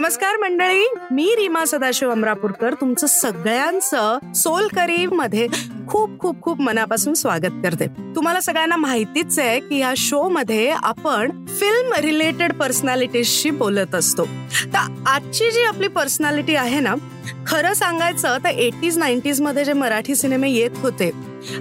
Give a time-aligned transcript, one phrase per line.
[0.00, 5.46] नमस्कार मंडळी मी रीमा सदाशिव अमरापूरकर तुमचं सगळ्यांचं सोल करीवमध्ये
[5.88, 7.86] खूप खूप खूप मनापासून स्वागत करते.
[7.86, 14.24] तुम्हाला सगळ्यांना माहितीच आहे की या शो मध्ये आपण फिल्म रिलेटेड पर्सनॅलिटीजशी बोलत असतो.
[14.66, 16.94] तर आजची जी आपली पर्सनॅलिटी आहे ना
[17.46, 21.10] खरं सांगायचं तर एटीज नाईन्टीजमध्ये जे मराठी सिनेमे येत होते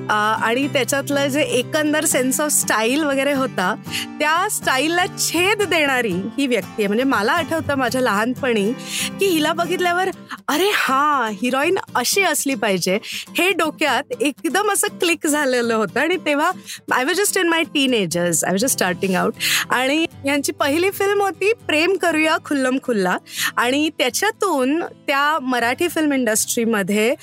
[0.09, 3.73] आणि त्याच्यातलं जे एकंदर सेन्स ऑफ स्टाईल वगैरे होता
[4.19, 6.87] त्या स्टाईलला छेद देणारी ही व्यक्ती आहे.
[6.87, 8.71] म्हणजे मला आठवतं माझ्या लहानपणी
[9.19, 10.09] की हिला बघितल्यावर
[10.47, 12.97] अरे हा हिरोईन अशी असली पाहिजे.
[13.37, 15.99] हे डोक्यात एकदम असं क्लिक झालेलं होतं.
[15.99, 16.49] आणि तेव्हा
[16.93, 19.33] I was just in my teenagers I was just starting out
[19.70, 23.17] आणि यांची पहिली फिल्म होती प्रेम करूया खुल्लम खुल्ला.
[23.57, 27.13] आणि त्याच्यातून त्या मराठी फिल्म इंडस्ट्रीमध्ये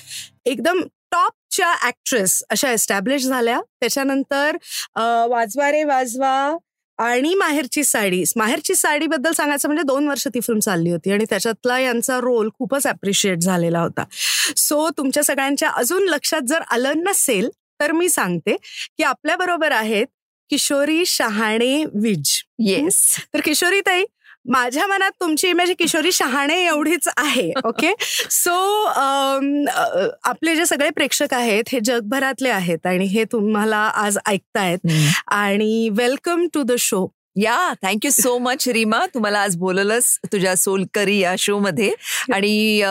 [0.45, 3.59] एकदम टॉपच्या ऍक्ट्रेस अशा एस्टॅब्लिश झाल्या.
[3.79, 4.57] त्याच्यानंतर
[5.29, 6.57] वाजवा रे वाजवा
[6.99, 8.23] आणि माहेरची साडी.
[8.35, 12.87] माहेरची साडीबद्दल सांगायचं म्हणजे दोन वर्ष ती फिल्म चालली होती आणि त्याच्यातला यांचा रोल खूपच
[12.87, 14.03] अप्रिशिएट झालेला होता.
[14.57, 18.55] सो तुमच्या सगळ्यांच्या अजून लक्षात जर आलं नसेल तर मी सांगते
[18.97, 20.07] की आपल्या बरोबर आहेत
[20.49, 22.29] किशोरी शहाणे विज.
[22.59, 24.03] येस तर किशोरी ताई
[24.47, 27.93] माझ्या मनात तुमची इमेज किशोरी शहाणे एवढीच आहे ओके
[28.29, 28.83] सो
[30.23, 34.87] आपले जे सगळे प्रेक्षक आहेत हे जगभरातले आहेत आणि हे तुम्हाला आज ऐकतायत.
[35.27, 37.07] आणि welcome to the show
[37.37, 41.91] yeah thank you so much Reema तुम्हाला आज बोलवलंस तुझ्या सोलकरी या शो मध्ये.
[42.33, 42.81] आणि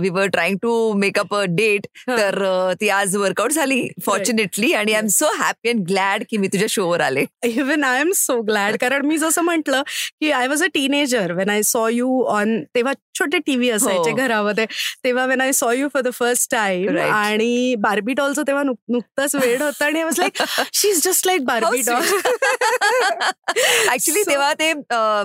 [0.00, 2.38] we were trying to make up a date तर
[2.80, 6.66] ती आज वर्कआउट झाली फॉर्च्युनेटली आणि I am so happy and glad की मी तुझ्या
[6.70, 7.24] शोवर आले.
[7.44, 9.82] Even I am so glad कारण मी जसं म्हटलं
[10.20, 14.16] की I was a teenager when I saw you on तेव्हा छोटे टीव्ही असायचे हो.
[14.16, 14.64] घरामध्ये.
[15.04, 19.62] तेव्हा when I saw you for the first time आणि बार्बी डॉलचं तेव्हा नुकतंच वेळ
[19.62, 20.42] होतं आणि was like
[20.72, 22.02] she is just like Barbie doll
[23.96, 24.72] actually तेव्हा ते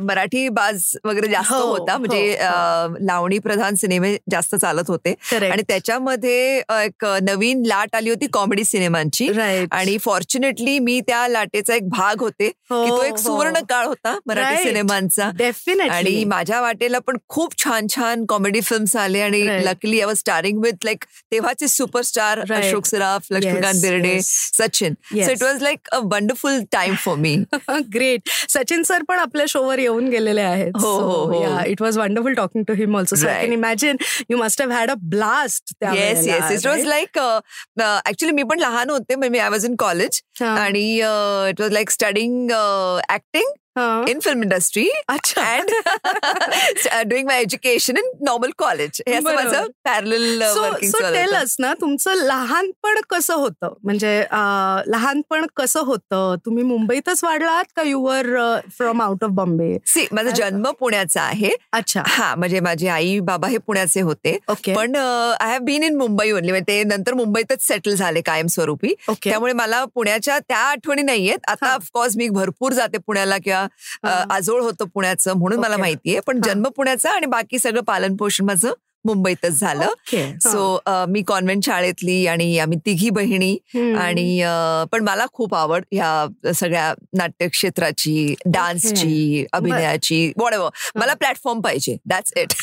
[0.05, 1.97] मराठी बाज वगैरे जास्त हो, होता.
[1.97, 5.13] म्हणजे हो, लावणी प्रधान सिनेमे जास्त चालत होते.
[5.41, 9.27] आणि त्याच्यामध्ये एक नवीन लाट आली होती कॉमेडी सिनेमांची.
[9.71, 14.63] आणि फॉर्च्युनेटली मी त्या लाटेचा एक भाग होते की तो एक सुवर्ण काळ होता मराठी
[14.63, 15.29] सिनेमांचा.
[15.91, 19.19] आणि माझ्या वाटेला पण खूप छान छान छान कॉमेडी फिल्म्स आले.
[19.21, 24.93] आणि luckily I was starring with like तेव्हाचे superstar Ashok Saraf Laxmikant Berde Sachin.
[25.11, 27.35] So it was like a wonderful time for me
[27.95, 28.29] great
[28.61, 30.71] Sachin sir पण आपल्या शोवर येऊन गेलेले आहेत.
[30.81, 33.95] हो it was wonderful talking to him also can imagine
[34.29, 38.89] you must have had a blast yes yes it was like actually मी पण लहान
[38.89, 39.15] होते.
[39.15, 40.83] म्हणजे आय वॉज इन कॉलेज आणि
[41.49, 42.51] it was like studying
[43.09, 43.51] acting
[44.09, 45.69] in film industry अच्छा and
[47.09, 50.41] doing my education in normal college हे असं माझं पॅरल
[51.13, 53.73] टेलच ना तुमचं लहानपण कसं होतं?
[53.83, 54.19] म्हणजे
[54.87, 56.35] लहानपण कसं होतं?
[56.45, 58.25] तुम्ही मुंबईतच वाढलात का your
[58.77, 61.51] from out of Bombay see माझा जन्म पुण्याचा आहे.
[61.73, 62.03] अच्छा.
[62.07, 64.37] हा म्हणजे माझे आई बाबा हे पुण्याचे होते.
[64.47, 68.93] पण I have been in Mumbai only म्हणजे ते नंतर मुंबईतच सेटल झाले कायमस्वरूपी.
[69.23, 71.39] त्यामुळे मला पुण्याच्या त्या आठवणी नाहीयेत.
[71.47, 73.60] आता ऑफकोर्स मी भरपूर जाते पुण्याला किंवा
[74.03, 76.19] आजोळ होतं पुण्याचं म्हणून मला माहितीये.
[76.27, 78.73] पण जन्म पुण्याचा आणि बाकी सगळं पालन पोषण माझं
[79.05, 79.87] मुंबईतच झालं.
[80.41, 80.79] सो
[81.09, 83.55] मी कॉन्व्हेंट शाळेतली आणि आम्ही तिघी बहिणी
[83.99, 84.43] आणि
[84.91, 91.97] पण मला खूप आवड ह्या सगळ्या नाट्य क्षेत्राची डान्सची अभिनयाची वॉडेवर मला प्लॅटफॉर्म पाहिजे.
[92.05, 92.53] दॅट्स इट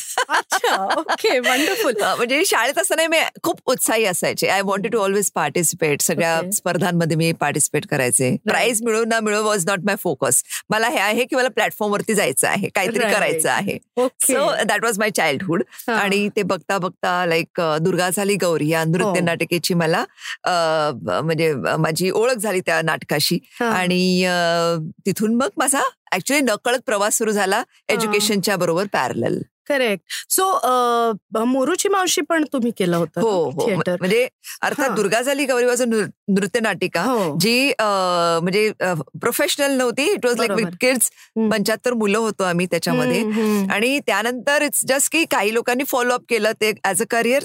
[0.99, 4.47] ओके वंडरफुल म्हणजे शाळेत असताना मी खूप उत्साही असायचे.
[4.47, 8.35] I wanted to always participate सगळ्या स्पर्धांमध्ये मी पार्टिसिपेट करायचे.
[8.45, 12.47] प्राईज मिळू ना मिळू वॉज नॉट माय फोकस मला हे आहे की मला प्लॅटफॉर्मवरती जायचं
[12.47, 12.69] आहे.
[12.75, 13.77] काहीतरी करायचं आहे.
[13.97, 19.19] So that was my childhood आणि ते बघता बघता लाईक दुर्गा झाली गौरी या नृत्य
[19.19, 19.25] हो.
[19.25, 20.03] नाटकेची मला
[20.45, 23.39] म्हणजे माझी ओळख झाली त्या नाटकाशी.
[23.61, 24.25] आणि
[25.05, 25.81] तिथून मग माझा
[26.13, 29.37] ऍक्च्युली नकळत प्रवास सुरू झाला एज्युकेशनच्या बरोबर पॅरल
[29.69, 30.03] करेक्ट.
[30.29, 33.67] सो मोरूची मावशी पण तुम्ही केलं होतं हो हो.
[33.75, 34.27] म्हणजे
[34.61, 35.81] अर्थात दुर्गा झाली गौरी वॉज
[36.29, 37.35] नृत्य नाटिका हो.
[37.41, 40.03] जी म्हणजे प्रोफेशनल नव्हती.
[40.13, 41.09] It was like with kids
[41.51, 43.65] पंच्याहत्तर मुलं होतो आम्ही त्याच्यामध्ये.
[43.73, 46.51] आणि त्यानंतर इट्स जस्ट की काही लोकांनी फॉलोअप केलं.
[46.61, 47.43] ते as a career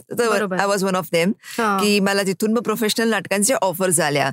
[0.58, 4.30] I was one of them की मला तिथून मग प्रोफेशनल नाटकांच्या ऑफर झाल्या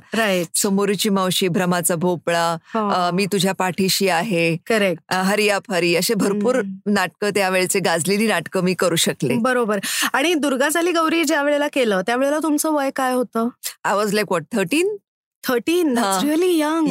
[0.54, 4.56] समोरीची मावशी भ्रमाचा भोपळा मी तुझ्या पाठीशी आहे.
[4.68, 9.34] करेक्ट हरिया फरी असे भरपूर नाटकं त्यावेळेचे गाजलेली नाटकं मी करू शकले.
[9.42, 9.78] बरोबर.
[10.12, 13.48] आणि दुर्गा झाली गौरी ज्या वेळेला केलं त्यावेळेला तुमचं वय काय होतं?
[13.84, 14.96] I was like what thirteen
[15.48, 16.88] thirteen really young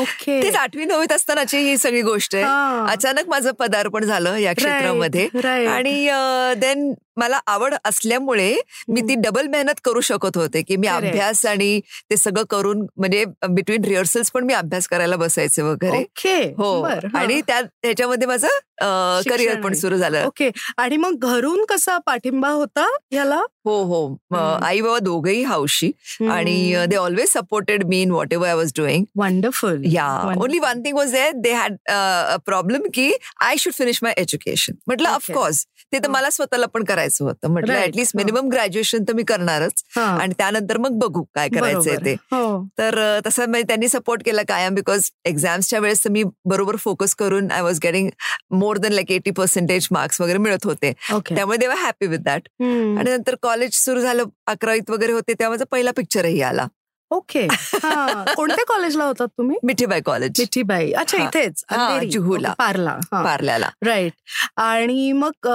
[0.00, 2.44] okay तेच आठवी नववीत असतानाची ही सगळी गोष्ट आहे.
[2.92, 5.28] अचानक माझं पदार्पण झालं या क्षेत्रामध्ये.
[5.66, 6.08] आणि
[6.60, 8.54] देन मला आवड असल्यामुळे
[8.88, 11.80] मी ती डबल मेहनत करू शकत होते की मी अभ्यास आणि
[12.10, 16.02] ते सगळं करून म्हणजे बिटवीन रिहर्सल्स पण मी अभ्यास करायला बसायचे वगैरे.
[16.58, 16.82] हो
[17.14, 18.48] आणि त्या त्याच्यामध्ये माझं
[19.28, 20.24] करिअर पण सुरू झालं.
[20.26, 24.16] ओके आणि मग घरून कसा पाठिंबा होता याला हो हो
[24.62, 25.90] आई बाबा दोघेही हौशी
[26.30, 30.06] आणि they always supported me in whatever I was doing wonderful yeah
[30.36, 31.76] only one thing was they had
[32.46, 33.10] problem की
[33.40, 37.48] I should finish my education म्हटलं ऑफकोर्स ते तर मला स्वतःला पण करायचं होतं.
[37.48, 39.82] म्हटलं ऍटलीस्ट मिनिमम ग्रॅज्युएशन तर मी करणारच.
[39.96, 42.12] आणि त्यानंतर मग बघू काय करायचंय ते.
[42.32, 42.62] हो.
[42.78, 47.62] तर तसं म्हणजे त्यांनी सपोर्ट केला कायम बिकॉज एक्झाम्सच्या वेळेस मी बरोबर फोकस करून I
[47.62, 48.08] was getting
[48.50, 50.92] more than like eighty percentage marks वगैरे मिळत होते.
[51.34, 55.64] त्यामुळे देवा हॅपी विथ दॅट आणि नंतर कॉलेज सुरू झालं अकरावीत वगैरे होते तेव्हा माझा
[55.70, 56.66] पहिला पिक्चरही आला.
[57.12, 57.46] ओके.
[58.36, 59.56] कोणत्या कॉलेजला होतात तुम्ही?
[59.62, 60.92] मिठीबाई कॉलेज मिठीबाई.
[60.92, 61.64] अच्छा इथेच.
[62.12, 62.52] जुहूला.
[62.58, 62.98] पार्ला.
[63.12, 63.70] पार्ल्याला.
[63.86, 64.12] राईट
[64.56, 65.48] आणि मग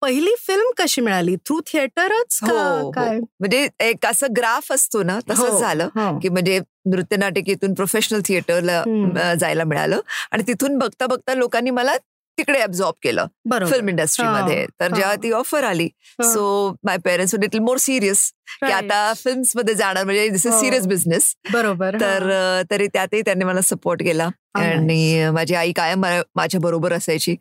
[0.00, 1.36] पहिली फिल्म कशी मिळाली?
[1.36, 2.90] थ्रू थिएटरच हो, हो.
[2.90, 3.18] काय?
[3.40, 9.34] म्हणजे एक असं ग्राफ असतो ना तसंच हो, झालं की म्हणजे नृत्य नाटिकेतून प्रोफेशनल थिएटरला
[9.34, 10.00] जायला मिळालं.
[10.30, 11.92] आणि तिथून बघता बघता लोकांनी मला
[12.38, 13.26] तिकडे अब्झॉर्ब केलं
[13.66, 15.88] फिल्म इंडस्ट्रीमध्ये तर जेव्हा ती ऑफर आली
[16.22, 16.44] so
[16.84, 18.30] my parents little more serious
[18.64, 21.96] की आता फिल्म्समध्ये जाणार म्हणजे दिस इज सिरियस बिझनेस बरोबर.
[22.00, 24.28] तर तरी त्यातही त्यांनी मला सपोर्ट केला.
[24.54, 26.04] आणि माझी आई कायम
[26.36, 27.36] माझ्या बरोबर असायची.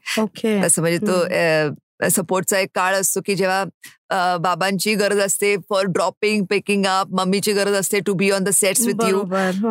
[0.63, 6.86] तसं म्हणजे तो सपोर्टचा एक काळ असतो की जेव्हा बाबांची गरज असते फॉर ड्रॉपिंग पेकिंग
[6.86, 9.24] अप मम्मीची गरज असते to be on the sets with you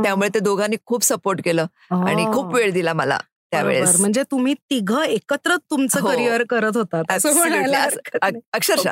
[0.03, 1.67] त्यामुळे ते दोघांनी खूप सपोर्ट केलं.
[1.91, 3.19] आणि खूप वेळ दिला मला.
[3.53, 4.01] त्यावेळेस.
[4.01, 6.47] म्हणजे तुम्ही तिघ एकत्र तुमचं करिअर हो.
[6.51, 7.05] करत होतात
[8.53, 8.91] अक्षरशः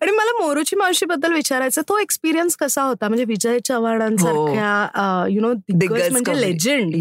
[0.00, 3.08] आणि मला मोरूची मावशी बद्दल विचारायचं तो एक्सपिरियन्स कसा होता?
[3.08, 6.96] म्हणजे विजय चव्हाणांसारख्या यु नो दिग्गज म्हणजे लेजंड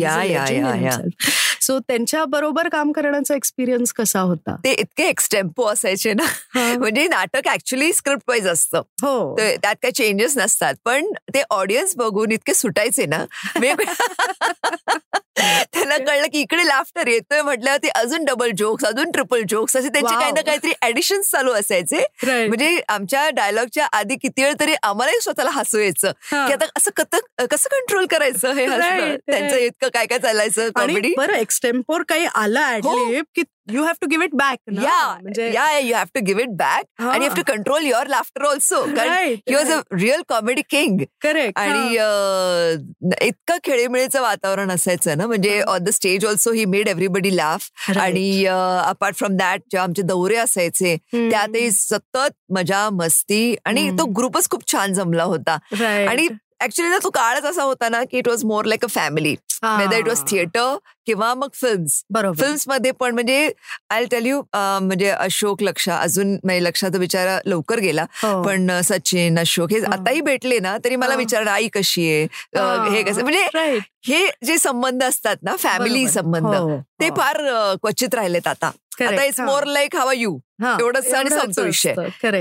[1.65, 4.55] सो त्यांच्या बरोबर काम करण्याचा एक्सपिरियन्स कसा होता?
[4.55, 6.25] ते इतके एक्सटेम्पो असायचे ना.
[6.79, 8.81] म्हणजे नाटक ऍक्च्युली स्क्रिप्ट वाईज असतं.
[9.01, 9.35] हो.
[9.37, 10.73] त्यात काही चेंजेस नसतात.
[10.85, 13.25] पण ते ऑडियन्स बघून इतके सुटायचे ना.
[15.73, 19.89] त्यांना कळलं की इकडे लाफ्टर येतोय म्हटलं ते अजून डबल जोक्स अजून ट्रिपल जोक्स असे
[19.89, 22.03] त्यांचे काही ना काहीतरी ऍडिशन चालू असायचे.
[22.23, 26.91] म्हणजे आमच्या डायलॉगच्या आधी किती वेळ तरी आम्हालाही स्वतःला हसू यायचं की आता असं
[27.51, 33.21] कसं कंट्रोल करायचं हे त्यांचं इतकं काय काय चालायचं कॉमेडी बरं एक्सटेम्पोर काही आलं हो.
[33.35, 36.49] की you have to give it back yeah म्हणजे yeah you have to give it
[36.57, 41.59] back आणि have to control your laughter also he was a real comedy king correct
[41.59, 41.95] आणि
[43.21, 48.45] इतकं खेळीमेळीचं वातावरण असायचं ना म्हणजे on the stage also he made everybody laugh आणि
[48.45, 54.71] अपार्ट फ्रॉम दॅट जेव्हा आमचे दौरे असायचे त्यातही सतत मजा मस्ती आणि तो ग्रुपच खूप
[54.71, 55.57] छान जमला होता.
[56.09, 56.27] आणि
[56.63, 59.97] ऍक्च्युली ना तो काळच असा होता ना की it was more like a family whether
[59.97, 60.75] it was theatre
[61.05, 63.51] किंवा मग फिल्म्स फिल्म्समध्ये पण म्हणजे
[63.89, 68.05] आय टेल यू म्हणजे अशोक लक्ष अजून म्हणजे लक्षात विचारा लवकर गेला.
[68.23, 68.43] हो.
[68.43, 72.23] पण सचिन अशोक हे आताही भेटले ना तरी मला विचार आई कशी आहे?
[72.95, 73.03] हे.
[73.03, 73.21] कसं?
[73.21, 77.15] म्हणजे हे जे संबंध असतात ना फॅमिली संबंध हो, ते हो.
[77.15, 77.41] फार
[77.81, 78.71] क्वचित राहिलेत आता.
[79.01, 81.93] आता it's more like how are you एवढंच आणि संपतो विषय.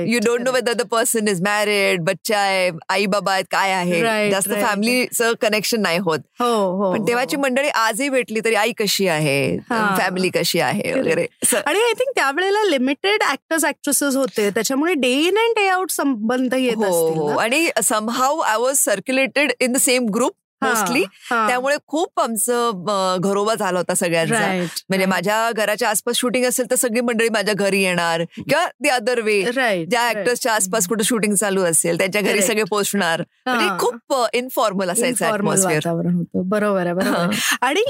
[0.06, 4.31] You don't know whether the person is married बच्चा आहे आई बाबा आहेत काय आहे.
[4.31, 6.19] जास्त फॅमिलीचं कनेक्शन नाही होत.
[6.40, 9.56] पण तेव्हाची मंडळी आजही भेटली तरी आई कशी आहे?
[9.70, 11.26] फॅमिली कशी आहे वगैरे.
[11.54, 14.48] आणि आय थिंक त्यावेळेला लिमिटेड ऍक्टर्स ऍक्ट्रेसेस होते.
[14.50, 17.29] त्याच्यामुळे day in and day out संबंध येत हो, हो.
[17.38, 21.02] आणि somehow I was circulated in the same group mostly.
[21.31, 24.40] त्यामुळे खूप आमचं घरोबा झाला होता सगळ्यांचा.
[24.88, 28.24] म्हणजे माझ्या घराच्या आसपास शूटिंग असेल तर सगळी मंडळी माझ्या घरी येणार.
[28.36, 33.22] किंवा दी अदर वे ज्या ऍक्टर्सच्या आसपास कुठे शूटिंग चालू असेल त्यांच्या घरी सगळे पोहोचणार.
[33.46, 37.82] म्हणजे खूप इनफॉर्मल असायचं बरोबर आहे बरोबर आणि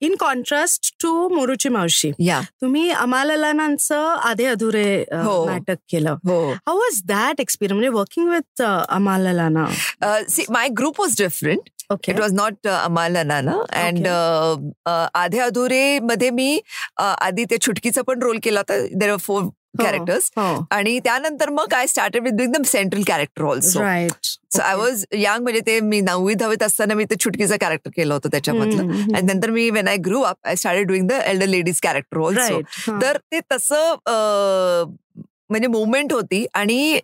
[0.00, 2.10] इन कॉन्ट्रास्ट टू मोरूची मावशी.
[2.18, 2.40] या.
[2.62, 5.44] तुम्ही अमाललानांचं आधे अधुरे हो.
[5.46, 6.16] नाटक केलं.
[6.30, 9.64] हाऊ वॉज दॅट एक्सपिरियन्स म्हणजे working with अमाललाना?
[10.50, 13.52] My group was different it was not Amal अनाना
[13.82, 14.06] and
[14.88, 16.58] आधे अधुरे मध्ये मी
[16.98, 18.80] आधी ते छुटकीचा पण रोल केला होता.
[18.98, 19.42] देर आर फोर
[19.78, 20.30] कॅरेक्टर्स
[20.72, 23.80] आणि त्यानंतर मग I started with doing the central character also
[24.54, 28.14] so I was young म्हणजे ते मी नववी दहावीत असताना मी ते छुटकीचं कॅरेक्टर केलं
[28.14, 28.92] होतं त्याच्यामधलं.
[29.16, 32.60] आणि नंतर मी when I grew up I started doing the elder ladies character also
[33.00, 34.94] तर ते तसं
[35.50, 36.98] म्हणजे मुवमेंट होती आणि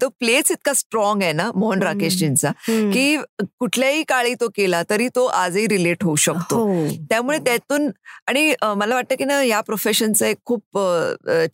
[0.00, 3.16] तो प्लेच इतका स्ट्रॉंग आहे ना मोहन राकेशजींचा की
[3.58, 6.56] कुठल्याही काळी तो केला तरी तो आजही रिलेट होऊ शकतो.
[6.56, 6.86] हो.
[7.10, 7.90] त्यामुळे त्यातून
[8.26, 10.78] आणि मला वाटतं की ना या प्रोफेशनचं एक खूप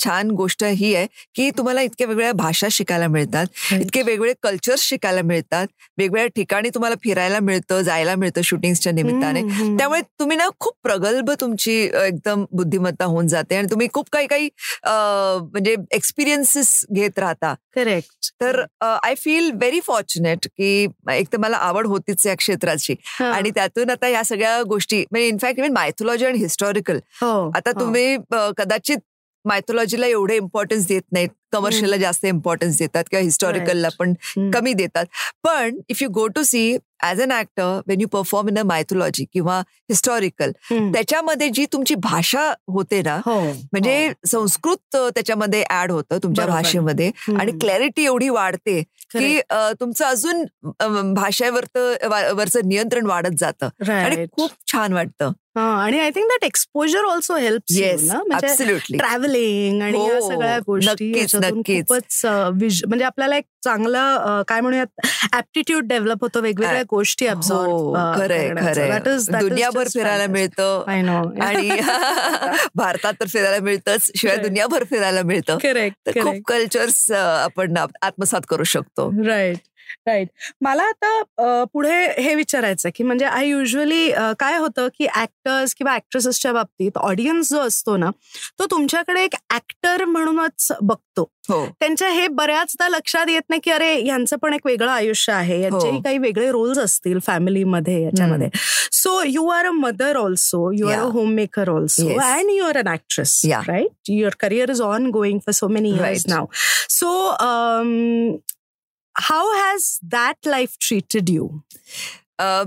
[0.00, 5.22] छान गोष्ट ही आहे की तुम्हाला इतक्या वेगवेगळ्या भाषा शिकायला मिळतात इतके वेगवेगळे कल्चर्स शिकायला
[5.22, 5.66] मिळतात
[5.98, 9.42] वेगवेगळ्या ठिकाणी तुम्हाला फिरायला मिळतं जायला मिळतं शूटिंगच्या निमित्ताने.
[9.78, 14.48] त्यामुळे तुम्ही ना खूप प्रगल्भ तुमची एकदम बुद्धिमत्ता होऊन जाते आणि तुम्ही खूप काही काही
[14.84, 17.54] म्हणजे एक्सपिरियन्स एक्सपिरियन्सेस घेत राहता.
[17.74, 22.94] करेक्ट तर आय फील व्हेरी फॉर्च्युनेट की एक तर मला आवड होतीच या क्षेत्राची.
[23.20, 28.16] आणि त्यातून आता या सगळ्या गोष्टी म्हणजे इनफॅक्ट इव्हन मायथोलॉजी आणि हिस्टॉरिकल आता तुम्ही
[28.56, 28.98] कदाचित
[29.44, 31.28] मायथोलॉजीला एवढे इम्पॉर्टन्स देत नाहीत.
[31.52, 34.12] कमर्शियलला जास्त इम्पॉर्टन्स देतात किंवा हिस्टॉरिकलला पण
[34.54, 35.06] कमी देतात.
[35.44, 39.24] पण if you go to see as an actor when you perform in a mythology
[39.32, 39.58] किंवा
[39.90, 42.42] हिस्टॉरिकल त्याच्यामध्ये जी तुमची भाषा
[42.72, 43.38] होते ना हो,
[43.72, 44.12] म्हणजे हो.
[44.28, 48.80] संस्कृत त्याच्यामध्ये ऍड होतं तुमच्या भाषेमध्ये आणि क्लॅरिटी एवढी वाढते
[49.12, 49.40] की
[49.80, 50.44] तुमचं अजून
[51.14, 51.64] भाषेवर
[52.06, 55.32] वरचं नियंत्रण वाढत जातं आणि खूप छान वाटतं.
[55.56, 57.62] आणि I think that exposure also help
[58.98, 62.20] travelling आणि या हो, सगळ्या गोष्टी खूपच
[62.88, 67.94] म्हणजे आपल्याला एक चांगलं काय म्हणूयात ऍप्टिट्यूड डेव्हलप होतो वेगवेगळ्या गोष्टी हो,
[69.40, 70.84] दुनियाभर फिरायला मिळतं.
[71.42, 71.68] आणि
[72.74, 75.58] भारतात तर फिरायला मिळतंच शिवाय दुनियाभर फिरायला मिळतं.
[76.22, 79.26] खूप कल्चर्स आपण आत्मसात करू शकतो.
[79.26, 79.56] राईट
[80.06, 80.28] राईट
[80.60, 86.52] मला आता पुढे हे विचारायचं की म्हणजे आय युजली काय होतं की ऍक्टर्स किंवा ऍक्ट्रेसेसच्या
[86.52, 88.10] बाबतीत ऑडियन्स जो असतो ना
[88.58, 91.28] तो तुमच्याकडे एक ऍक्टर म्हणूनच बघतो.
[91.48, 91.64] हो.
[91.80, 95.60] त्यांच्या हे बऱ्याचदा लक्षात येत नाही की अरे यांचं पण एक वेगळं आयुष्य आहे.
[95.62, 96.00] यांचेही हो.
[96.02, 98.48] काही वेगळे रोल्स असतील फॅमिलीमध्ये याच्यामध्ये.
[98.92, 101.04] So you are a mother also you are a
[101.34, 104.80] homemaker also and you are an actress right your career is
[105.10, 106.46] ongoing for so many years now
[106.90, 107.10] so
[109.14, 111.62] how has that life treated you?
[112.38, 112.66] Uh,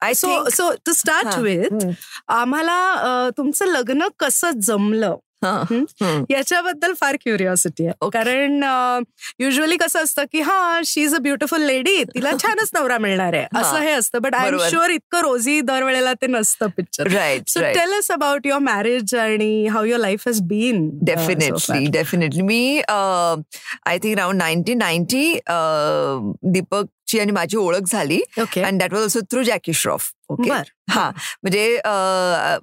[0.00, 1.90] I so, think, so to start huh, with, hmm.
[2.28, 5.16] आम्हाला तुमचं लग्न कसं जमलं
[6.30, 8.08] याच्याबद्दल फार curiosity आहे.
[8.12, 8.62] कारण
[9.40, 13.46] usually कसं असतं की हा she is a beautiful lady तिला छानच नवरा मिळणार आहे.
[13.60, 13.90] असं हे.
[13.92, 14.18] असतं.
[14.22, 17.08] बट आय एम शुअर इतकं रोजी दरवेळेला ते नसतं picture.
[17.12, 22.42] Right so tell us about your marriage आणि how your life has been definitely definitely.
[22.42, 25.32] Me I think round nineteen ninety
[26.52, 28.20] Deepak ची आणि माझी ओळख झाली.
[28.38, 30.50] And that was also through Jackie Shroff okay
[30.90, 31.10] हा.
[31.42, 31.64] म्हणजे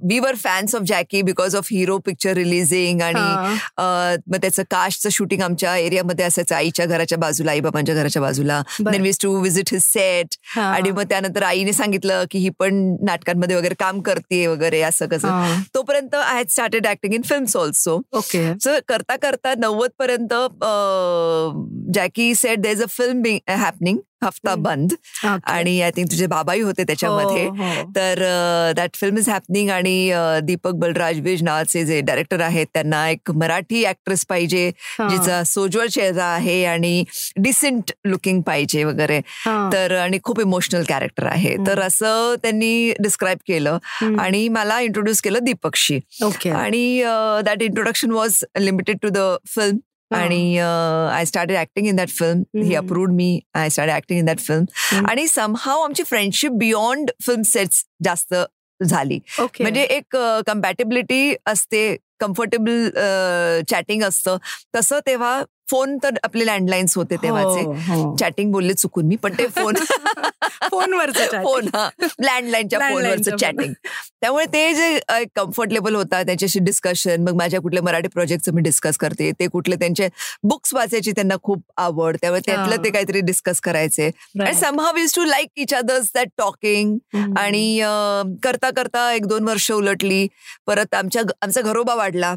[0.09, 3.21] we were fans of Jackie because of Hero picture releasing आणि
[4.27, 6.55] मग त्याचं कास्टचं शूटिंग आमच्या एरियामध्ये असायचं.
[6.55, 8.61] आईच्या घराच्या बाजूला आई बाबांच्या घराच्या बाजूला.
[8.79, 13.55] देन वीज टू विजिट हिज सेट आणि मग त्यानंतर आईने सांगितलं की ही पण नाटकांमध्ये
[13.55, 15.55] वगैरे काम करते वगैरे असं कसं.
[15.75, 20.33] तोपर्यंत I had started acting in films also okay so करता करता नव्वद पर्यंत
[21.95, 26.83] Jackie set there is a film happening Hafta Bandh आणि आय थिंक तुझे बाबाही होते
[26.83, 27.45] त्याच्यामध्ये.
[27.45, 27.83] हो, हो.
[27.95, 28.23] तर
[28.75, 30.11] दॅट फिल्म इज हॅपनिंग आणि
[30.43, 34.69] दीपक बलराज विज नावाचे जे डायरेक्टर आहेत त्यांना एक मराठी ऍक्ट्रेस पाहिजे
[35.01, 37.03] जिचा सोज्वळ चेहरा आहे आणि
[37.37, 39.19] डिसेंट लुकिंग पाहिजे वगैरे.
[39.73, 41.55] तर आणि खूप इमोशनल कॅरेक्टर आहे.
[41.67, 43.77] तर असं त्यांनी डिस्क्राईब केलं
[44.19, 45.99] आणि मला इंट्रोड्यूस केलं दीपकशी.
[46.55, 47.03] आणि
[47.45, 49.77] that introduction was limited to the film
[50.11, 54.39] आणि I started acting in that film he approved me I start acting in that
[54.39, 58.35] film आणि समहाव आमची फ्रेंडशिप बियॉन्ड फिल्म सेट्स जास्त
[58.79, 59.19] झाली.
[59.39, 60.15] म्हणजे एक
[60.47, 62.89] कम्पॅटेबिलिटी असते कम्फर्टेबल
[63.69, 64.37] चॅटिंग असतं.
[64.75, 67.63] तसं तेव्हा फोन तर आपले लँडलाईन्स होते तेव्हाचे.
[68.17, 68.51] चॅटिंग हो, हो.
[68.51, 69.75] बोलले चुकून मी पण ते फोन
[70.71, 71.89] फोनवरचं फोन हा.
[72.19, 73.73] लँडलाईनच्या फोनवरचं चॅटिंग
[74.21, 79.31] त्यामुळे ते जे कम्फर्टेबल होता त्याच्याशी डिस्कशन मग माझ्या कुठल्या मराठी प्रोजेक्टचं मी डिस्कस करते
[79.39, 80.07] ते कुठले त्यांचे
[80.43, 84.09] बुक्स वाचायची त्यांना खूप आवड त्यामुळे त्यातलं ते काहीतरी डिस्कस करायचे.
[84.39, 86.97] आणि somehow is to like each others that talking
[87.37, 87.79] आणि
[88.43, 90.27] करता करता एक दोन वर्ष उलटली
[90.67, 92.35] परत आमच्या आमचा घरोबा वाढला.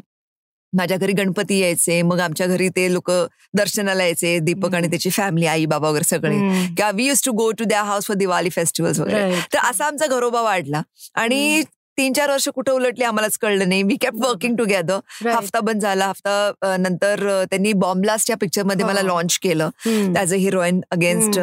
[0.77, 3.11] माझ्या घरी गणपती यायचे मग आमच्या घरी ते लोक
[3.55, 6.67] दर्शनाला यायचे दीपक आणि त्याची फॅमिली आई बाबा वगैरे सगळे.
[6.67, 9.41] किंवा we use to go to their house for Diwali festivals वगैरे.
[9.53, 10.83] तर असा आमचा घरोबा वाढला.
[11.15, 11.63] आणि
[11.99, 13.83] तीन चार वर्ष कुठं उलटली आम्हालाच कळलं नाही.
[13.83, 16.07] वी कॅप वर्किंग टुगेदर हफ्ता बंद झाला.
[16.07, 19.71] हफ्ता नंतर त्यांनी बॉम्बलास्ट या पिक्चरमध्ये मला लॉन्च केलं.
[20.17, 21.39] As a heroine against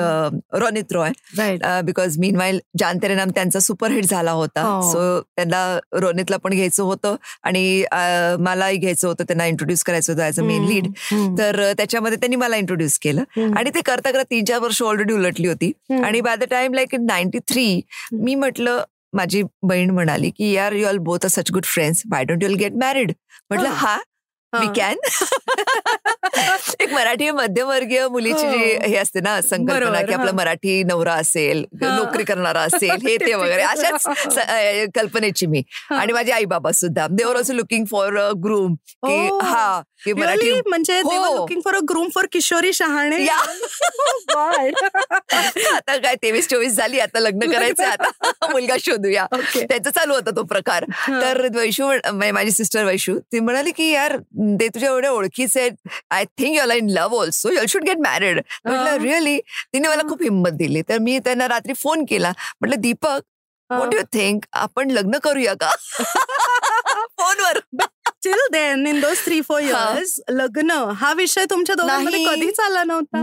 [0.60, 1.12] Ronit Roy
[1.86, 4.64] because mean while जानतेरे नाम त्यांचा सुपरहिट झाला होता.
[4.92, 5.22] सो हो.
[5.36, 7.16] त्यांना रोनितला पण घ्यायचं होतं.
[7.44, 7.84] आणि
[8.40, 9.24] मलाही घ्यायचं होतं.
[9.24, 10.88] त्यांना इंट्रोड्यूस करायचं होतं ऍज अ मेन लीड
[11.40, 13.24] तर त्याच्यामध्ये त्यांनी मला इंट्रोड्यूस केलं.
[13.58, 15.72] आणि ते करता करता तीन चार वर्ष ऑलरेडी उलटली होती.
[16.04, 17.82] आणि by the time like in ninety three
[18.14, 22.24] मी म्हटलं माझी बहीण म्हणाली की यार you all both a such good friends why
[22.24, 23.12] don't you'll get married
[23.50, 23.98] म्हटलं हा
[24.54, 24.98] वी कॅन
[26.80, 28.88] एक मराठी मध्यमवर्गीय मुलीची जी हो.
[28.88, 33.62] हे असते ना संकल्पना की आपला मराठी नवरा असेल नोकरी करणारा असेल हे ते वगैरे
[33.62, 34.38] अशाच
[34.96, 35.64] कल्पनेची मी.
[35.92, 38.76] आणि माझे आई बाबा सुद्धा they were also looking for a groom
[39.06, 43.26] की हा की मराठी म्हणजे looking for a groom for Kishori Shahane?
[45.74, 48.32] आता काय तेवीस चोवीस झाली आता लग्न करायचं आता.
[48.52, 49.26] मुलगा शोधूया.
[49.34, 50.86] त्याचा चालू होता तो प्रकार.
[51.10, 51.92] तर वैशू
[52.34, 54.18] माझी सिस्टर वैशू ती म्हणाली की यार
[54.60, 55.72] ते तुझ्या एवढ्या ओळखीचे आहेत.
[56.12, 59.40] I think you're in love also you're should get married म्हटलं रिअली
[59.74, 60.82] तिने मला खूप हिंमत दिली.
[60.90, 62.32] तर मी त्यांना रात्री फोन केला.
[62.62, 63.22] म्हटलं दीपक
[63.70, 65.70] वॉट यू थिंक आपण लग्न करूया का?
[67.20, 67.60] फोनवर
[68.20, 72.24] still then in those three four years लग्न हा विषय तुमच्या दोघांमध्ये.
[72.26, 73.22] कधीच आला नव्हता?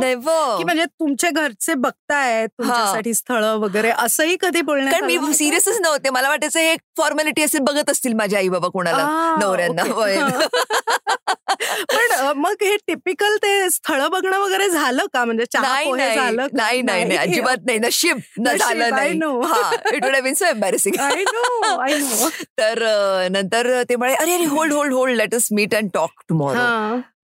[0.59, 5.33] की म्हणजे तुमचे घरचे बघतायत तुमच्यासाठी स्थळ वगरे असंही कधी बोलण्यात कारण मी?
[5.35, 6.11] सिरियसच नव्हते.
[6.11, 9.37] मला वाटायचं हे फॉर्मॅलिटी असेल बघत असतील माझे आई बाबा कोणाला.
[9.41, 9.83] नवऱ्यांना.
[11.93, 15.25] पण मग हे टिपिकल ते स्थळ बघणं वगैरे झालं का?
[15.25, 16.47] म्हणजे झालं?
[16.53, 17.79] नाही नाही अजिबात नाही.
[17.79, 19.11] नशीब झालं I नाही.
[19.95, 20.95] It would been so embarrassing.
[22.59, 22.83] तर
[23.31, 26.61] नंतर ते म्हणे अरे अरे hold hold hold let us meet and talk tomorrow.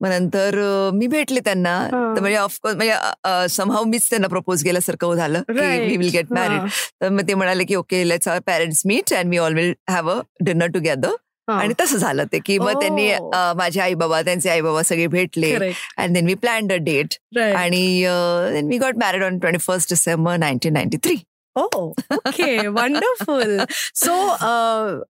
[0.01, 0.59] मग नंतर
[0.95, 1.87] मी भेटले त्यांना.
[1.93, 5.89] तर म्हणजे ऑफकोर्स म्हणजे समहाव मीच त्यांना प्रपोज केल्यासारखं झालं की.
[5.89, 6.69] We will get married.
[7.01, 10.11] तर मग ते म्हणाले की okay let's our parents meet and we all will have
[10.11, 11.15] a dinner together.
[11.49, 13.55] आणि तसं झालं ते की मग त्यांनी Oh.
[13.57, 15.53] माझे आई बाबा त्यांचे आई बाबा सगळे भेटले.
[15.97, 17.15] And then we plan a date.
[17.39, 18.05] आणि
[18.53, 21.17] then we got married on twenty first December nineteen ninety three
[21.57, 21.65] oh
[22.13, 23.59] okay wonderful
[23.95, 24.13] so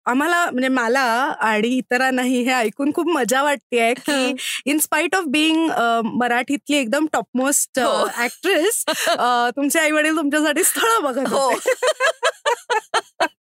[0.05, 1.01] आम्हाला म्हणजे मला
[1.41, 4.34] आणि इतरांनाही हे ऐकून खूप मजा वाटतेय की
[4.65, 5.69] इन स्पाइट ऑफ बिईंग
[6.13, 8.05] मराठीतली एकदम टॉपमोस्ट हो.
[8.24, 8.84] ऍक्ट्रेस
[9.55, 11.51] तुमचे आई वडील तुमच्यासाठी स्थळ बघत हो.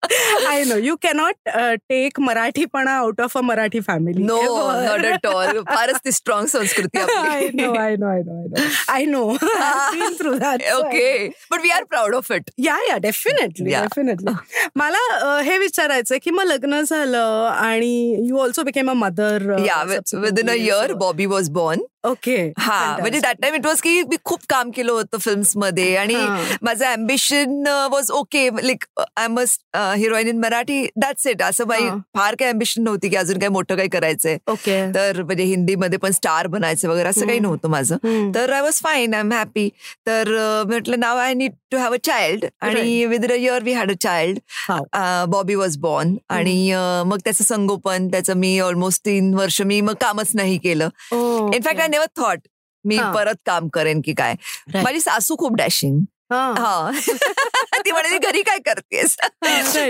[0.48, 1.48] I know you cannot
[1.88, 4.40] take मराठीपणा out of a Marathi family no
[4.82, 8.38] not at all फारच ती स्ट्रॉंग संस्कृती आय नो आपली I know I know
[8.92, 12.96] I know I know through that okay but we are proud of it yeah yeah
[12.98, 13.82] definitely Yeah.
[13.82, 14.32] Definitely
[14.76, 19.82] मला अ, हे विचारायचंय की मग लग्न झालं आणि you also became a mother yeah
[20.38, 22.35] within a year Bobby was born okay.
[22.57, 26.15] हा म्हणजे दॅट टाइम इट वॉज की मी खूप काम केलं होतं फिल्म्समध्ये आणि.
[26.61, 28.83] माझं ambition was okay like
[29.17, 31.95] I must heroine in Marathi that's it असं काही हा.
[32.15, 34.37] फार काही अम्बिशन नव्हती की अजून काही मोठं काही करायचंय.
[34.47, 34.79] ओके.
[34.95, 37.39] तर म्हणजे हिंदीमध्ये पण स्टार बनायचं वगैरे असं काही.
[37.39, 38.31] नव्हतं माझं.
[38.35, 39.69] तर I was fine I am happy
[40.07, 43.73] तर अं, म्हटलं नाव I need to have a child आणि with a year we
[43.73, 44.39] had a child
[45.29, 49.93] Bobby was born आणि अं, मग त्याचं संगोपन त्याचं मी ऑलमोस्ट तीन वर्ष मी मग
[50.01, 50.89] कामच नाही केलं.
[51.55, 52.47] In fact I never thought
[52.85, 52.97] मी.
[53.15, 54.35] परत काम करेन की काय.
[54.83, 56.03] माझी सासू खूप डॅशिंग
[56.33, 56.91] हा.
[57.85, 59.15] ती म्हणाली घरी काय करतेस.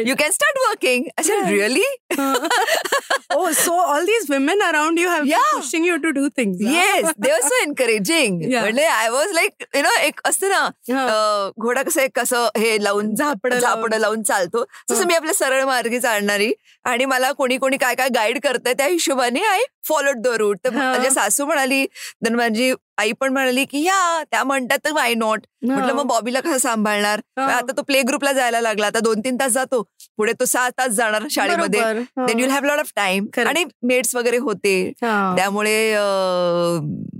[0.07, 1.03] You can start working.
[1.49, 1.83] Really
[3.35, 5.23] oh so all these women around you have.
[5.53, 8.41] Pushing you to do things yes they are so encouraging.
[8.53, 13.13] म्हणजे I was like you know एक असतं ना घोडा कसं एक कसं हे लावून
[13.15, 14.63] झापडं झापडं लावून चालतो.
[14.91, 16.51] तसं मी आपल्या सरळ मार्गी चालणारी
[16.85, 20.57] आणि मला कोणी कोणी काय काय गाईड करतंय त्या हिशोबाने आय फॉलोड द रूट.
[20.65, 20.91] तर हा.
[20.91, 21.85] माझी सासू म्हणाली
[22.25, 26.39] तर माझी आई पण म्हणाली की या त्या म्हणतात तर वाय नॉट म्हटलं मग बॉबीला
[26.39, 27.21] कसं सांभाळणार.
[27.41, 28.87] आता तो प्ले ग्रुपला जायला लागला.
[28.87, 29.81] आता दोन तीन तास जातो.
[30.17, 31.81] पुढे तो सहा तास जाणार शाळेमध्ये.
[32.27, 33.25] Then you'll have lot of time.
[33.47, 34.91] आणि मेड्स वगैरे होते.
[35.01, 35.77] त्यामुळे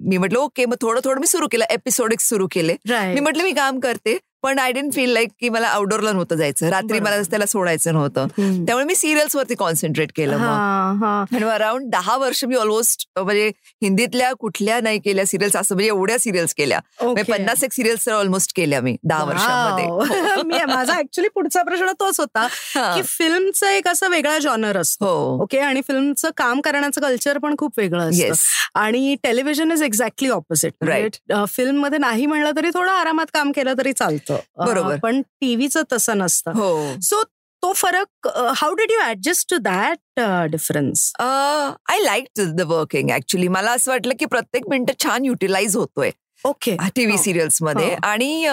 [0.10, 0.66] मी म्हटलं ओके.
[0.66, 1.66] मग थोडं थोडं मी सुरू केलं.
[1.70, 2.76] एपिसोडिक सुरू केले.
[2.90, 4.18] मी म्हटलं मी काम करते.
[4.46, 6.70] पण आय डेंट फील लाईक की मला आउटडोअरला नव्हतं जायचं.
[6.70, 7.22] रात्री मला.
[7.22, 8.28] त्याला सोडायचं नव्हतं.
[8.66, 13.48] त्यामुळे मी सिरियल्स वरती कॉन्सन्ट्रेट केलं आणि अराउंड दहा वर्ष मी ऑलमोस्ट म्हणजे
[13.84, 16.80] हिंदीतल्या कुठल्या नाही केल्या सिरियल्स असं म्हणजे एवढ्या सिरियल्स केल्या.
[17.02, 20.66] म्हणजे पन्नास एक सिरियल्स ऑलमोस्ट केल्या मी दहा वर्षामध्ये.
[20.66, 22.48] माझा ऍक्च्युली पुढचा प्रश्न तोच होता.
[22.96, 25.06] की फिल्मचं एक असं वेगळा जॉनर असतो.
[25.06, 25.44] हो.
[25.44, 25.60] ओके?
[25.60, 28.80] आणि फिल्मचं काम करण्याचं कल्चर पण खूप वेगळं असतं.
[28.80, 31.46] आणि television is exactly opposite Right.
[31.48, 34.35] फिल्ममध्ये नाही म्हणलं तरी थोडं आरामात काम केलं तरी चालतं.
[34.36, 34.96] अ, बरोबर.
[35.04, 36.52] पण टीव्हीचं तसं नसतं.
[36.52, 37.00] हो.
[37.02, 37.24] सो
[37.64, 40.20] तो फरक how did you adjust to that
[40.52, 46.12] difference I like the working actually मला असं वाटलं की प्रत्येक मिनिट छान युटिलाइज होतोय.
[46.46, 46.76] ओके.
[46.96, 47.22] टीव्ही हो.
[47.24, 47.96] सिरियल्समध्ये हो.
[48.04, 48.48] आणि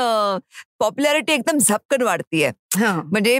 [0.78, 2.50] पॉप्युलॅरिटी एकदम झपकन वाढतीये.
[2.76, 3.38] म्हणजे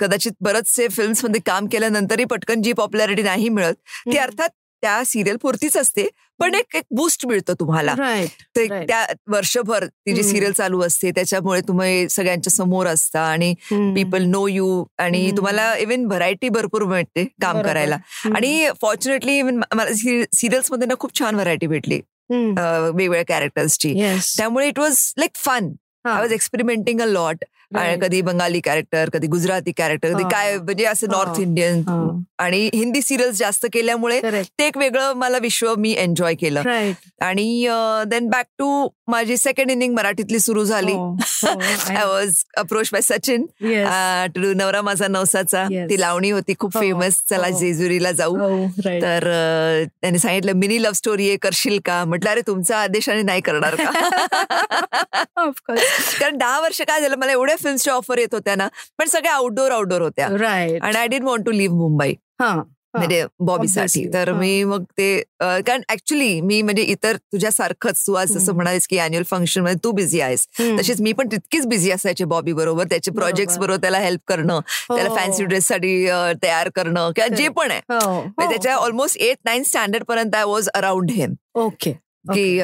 [0.00, 3.74] कदाचित बरेचसे फिल्म्समध्ये काम केल्यानंतरही पटकन जी पॉप्युलॅरिटी नाही मिळत
[4.12, 4.48] ती अर्थात
[4.82, 6.06] त्या सिरियल पुरतीच असते
[6.40, 7.94] पण एक एक बूस्ट मिळतं तुम्हाला.
[8.56, 8.66] ते.
[8.86, 10.22] त्या वर्षभर ती जी.
[10.22, 15.30] सिरियल चालू असते त्याच्यामुळे तुम्ही सगळ्यांच्या समोर असता आणि पीपल नो यू आणि.
[15.36, 17.96] तुम्हाला इव्हन व्हरायटी भरपूर मिळते काम करायला.
[18.34, 23.92] आणि फॉर्च्युनेटली इव्हन मला सिरियल्समध्ये ना खूप छान व्हरायटी भेटली वेगवेगळ्या कॅरेक्टर्सची
[24.36, 25.72] त्यामुळे it was like fun
[26.04, 30.28] I was experimenting a lot कधी बंगाली कॅरेक्टर कधी गुजराती कॅरेक्टर कधी हा.
[30.28, 31.16] काय म्हणजे असं हा.
[31.16, 31.82] नॉर्थ इंडियन
[32.38, 36.62] आणि हिंदी सिरियल्स जास्त केल्यामुळे ते एक वेगळं मला विश्व मी एन्जॉय केलं.
[37.20, 37.66] आणि
[38.06, 40.92] देन बॅक टू माझी सेकंड इनिंग मराठीतली सुरू झाली.
[40.92, 41.16] हो,
[41.88, 43.46] I was approach by Sachin
[44.34, 45.64] to do Navra Maza Navsacha.
[45.64, 47.58] ती लावणी होती खूप हो, फेमस चला हो.
[47.58, 48.36] जेजुरीला जाऊ.
[48.84, 52.04] तर अं, त्यांनी सांगितलं मिनी लव्ह स्टोरी आहे करशील का?
[52.04, 53.90] म्हटलं अरे तुमचा आदेशाने नाही करणार का?
[56.20, 58.68] कारण दहा वर्ष काय झालं मला एवढ्या फिल्मच्या ऑफर येत होत्या ना
[58.98, 60.28] पण सगळ्या आउटडोर आउटडोर होत्या.
[60.40, 62.54] राईट आणि I didn't want to leave Mumbai हा
[62.94, 68.54] म्हणजे बॉबीसाठी तर मी मग ते कारण ऍक्च्युली मी म्हणजे इतर तुझ्यासारखंच तू आज जसं
[68.54, 70.46] म्हणालीस की अॅन्युअल फंक्शनमध्ये तू बिझी आहेस.
[70.78, 72.84] तशीच मी पण तितकीच बिझी असायचे बॉबी बरोबर.
[72.90, 76.06] त्याचे प्रोजेक्ट बरोबर त्याला हेल्प करणं त्याला फॅन्सी ड्रेस साठी
[76.42, 77.80] तयार करणं किंवा जे पण आहे.
[78.40, 81.92] त्याच्या ऑलमोस्ट एट नाईन स्टँडर्ड पर्यंत I was around him okay
[82.34, 82.58] की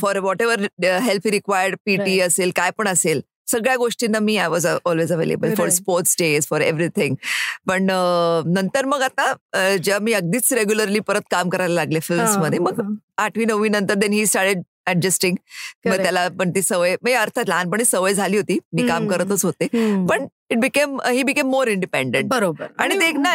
[0.00, 0.66] for whatever
[1.00, 3.20] help required PT असेल काय पण असेल
[3.52, 7.14] सगळ्या गोष्टींना मी I was always available for sports days for everything
[7.66, 7.86] पण
[8.46, 9.32] नंतर मग आता
[9.76, 12.80] जेव्हा मी अगदीच रेग्युलरली परत काम करायला लागले फिल्म्समध्ये मग
[13.18, 15.34] आठवी नववी नंतर देन ही स्टार्टेड ऍडजस्टिंग
[15.86, 18.58] मग त्याला पण ती सवय म्हणजे अर्थात लहानपणी सवय झाली होती.
[18.72, 19.66] मी काम करतच होते.
[20.08, 22.66] पण it became he became more independent बरोबर.
[22.78, 23.34] आणि ते एक ना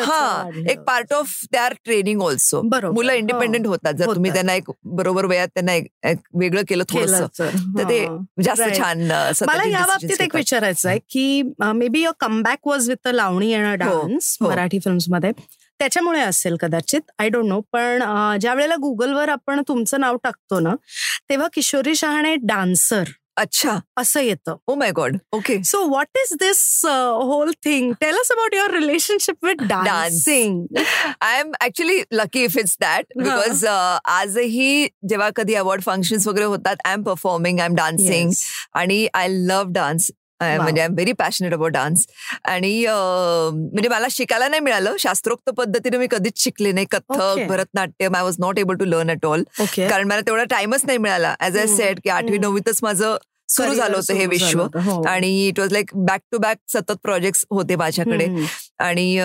[0.00, 3.66] हा एक part of their training also मुलं इंडिपेंडेंट.
[3.66, 3.92] होतात.
[3.94, 8.04] जर तुम्ही त्यांना एक बरोबर वयात त्यांना एक वेगळं केलं थोडस तर ते
[8.44, 9.02] जास्त छान
[9.46, 11.42] मला या बाबतीत एक विचारायचं आहे की
[11.88, 15.32] maybe your comeback was with Lavani and dance Marathi फिल्म्समध्ये
[15.80, 17.00] त्याच्यामुळे असेल कदाचित.
[17.18, 18.02] आय डोंट नो पण
[18.40, 20.74] ज्या वेळेला गुगलवर आपण तुमचं नाव टाकतो ना
[21.30, 23.02] तेव्हा किशोरी शहाणे डान्सर
[23.38, 24.56] अच्छा असं येतं.
[24.66, 29.44] ओ my God okay so what is this whole thing tell us about your relationship
[29.44, 30.78] with dancing
[31.20, 36.86] I am actually lucky if it's that because आजही जेव्हा कधी अवॉर्ड फंक्शन्स वगैरे होतात
[36.86, 38.30] I am performing I am dancing
[38.74, 42.06] आणि I love dance म्हणजे I am very passionate about dance
[42.48, 44.96] आणि म्हणजे मला शिकायला नाही मिळालं.
[44.98, 46.86] शास्त्रोक्त पद्धतीने मी कधीच शिकले नाही.
[46.90, 50.98] Kathak Bharatanatyam I was not able to learn at all कारण मला तेवढा टाइमच नाही
[50.98, 51.34] मिळाला.
[51.40, 53.16] ऍज अ सेट की आठवी नववीतच माझं
[53.58, 54.62] सुरू झालं होतं हे विश्व.
[54.62, 55.02] हो.
[55.02, 58.26] आणि it was like back to back सतत प्रोजेक्ट होते माझ्याकडे.
[58.78, 59.16] आणि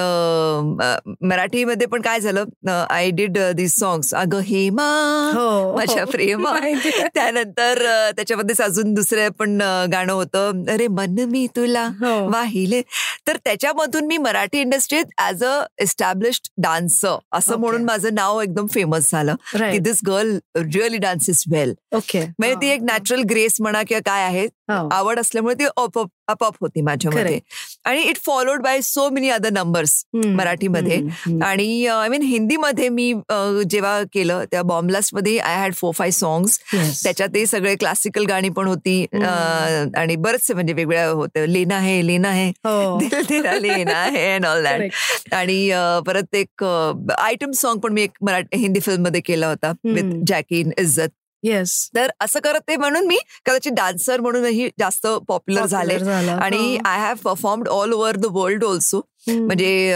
[1.22, 2.46] मराठीमध्ये पण काय झालं?
[2.90, 4.88] आय डिड दिस सॉंग्स अगं हेमा
[5.34, 5.76] हो.
[5.76, 6.54] माझ्या प्रेमा.
[7.16, 7.82] त्यानंतर
[8.16, 9.58] त्याच्यामध्येच अजून दुसरं पण
[9.92, 12.14] गाणं होतं अरे मन मी तुला हो.
[12.30, 12.82] वाहिले.
[13.28, 19.12] तर त्याच्यामधून मी मराठी इंडस्ट्रीत ऍज अ एस्टॅब्लिश्ड डान्सर असं म्हणून माझं नाव एकदम फेमस
[19.12, 19.36] झालं
[19.72, 24.24] की this girl really dances well okay म्हणजे ती एक नॅचरल ग्रेस म्हणा किंवा काय
[24.24, 25.98] आहे आवड असल्यामुळे ती अप
[26.62, 27.40] होती माझ्यामध्ये.
[27.86, 31.00] आणि it followed by so many other numbers मराठीमध्ये.
[31.46, 33.12] आणि आय मीन हिंदीमध्ये मी
[33.70, 36.60] जेव्हा केलं त्या बॉम्बलास्टमध्ये I had four five songs
[37.04, 39.06] त्याच्यातही सगळे क्लासिकल गाणी पण होती.
[39.14, 41.52] आणि बरेचसे म्हणजे वेगळ्या होते.
[41.54, 42.50] लेना है लेना है.
[42.66, 43.00] हो.
[43.62, 45.70] लेना है अँड ऑल दॅट आणि
[46.08, 51.10] परत एक आयटम सॉन्ग पण मी एक मराठी हिंदी फिल्ममध्ये केला होता विथ जॅकी इज्जत
[51.44, 55.96] येस तर असं करत ते म्हणून मी कदाचित डान्सर म्हणूनही जास्त पॉप्युलर झाले.
[56.32, 59.96] आणि I have performed all over the world also म्हणजे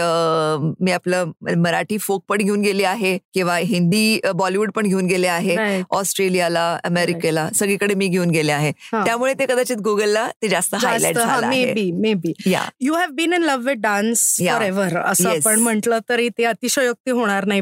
[0.80, 5.82] मी आपलं मराठी फोक पण घेऊन गेले आहे किंवा हिंदी बॉलिवूड पण घेऊन गेले आहे
[5.90, 8.72] ऑस्ट्रेलियाला अमेरिकेला सगळीकडे मी घेऊन गेले आहे.
[8.92, 11.18] त्यामुळे ते कदाचित गुगलला ते जास्त highlight
[11.72, 12.32] maybe maybe
[12.80, 17.44] you have been in love with dance forever असं आपण म्हटलं तरी ते अतिशयोक्ती होणार
[17.44, 17.60] नाही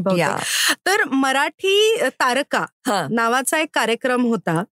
[0.86, 2.64] तर मराठी तारका
[3.10, 4.62] नावाचा एक कार्यक्रम होता.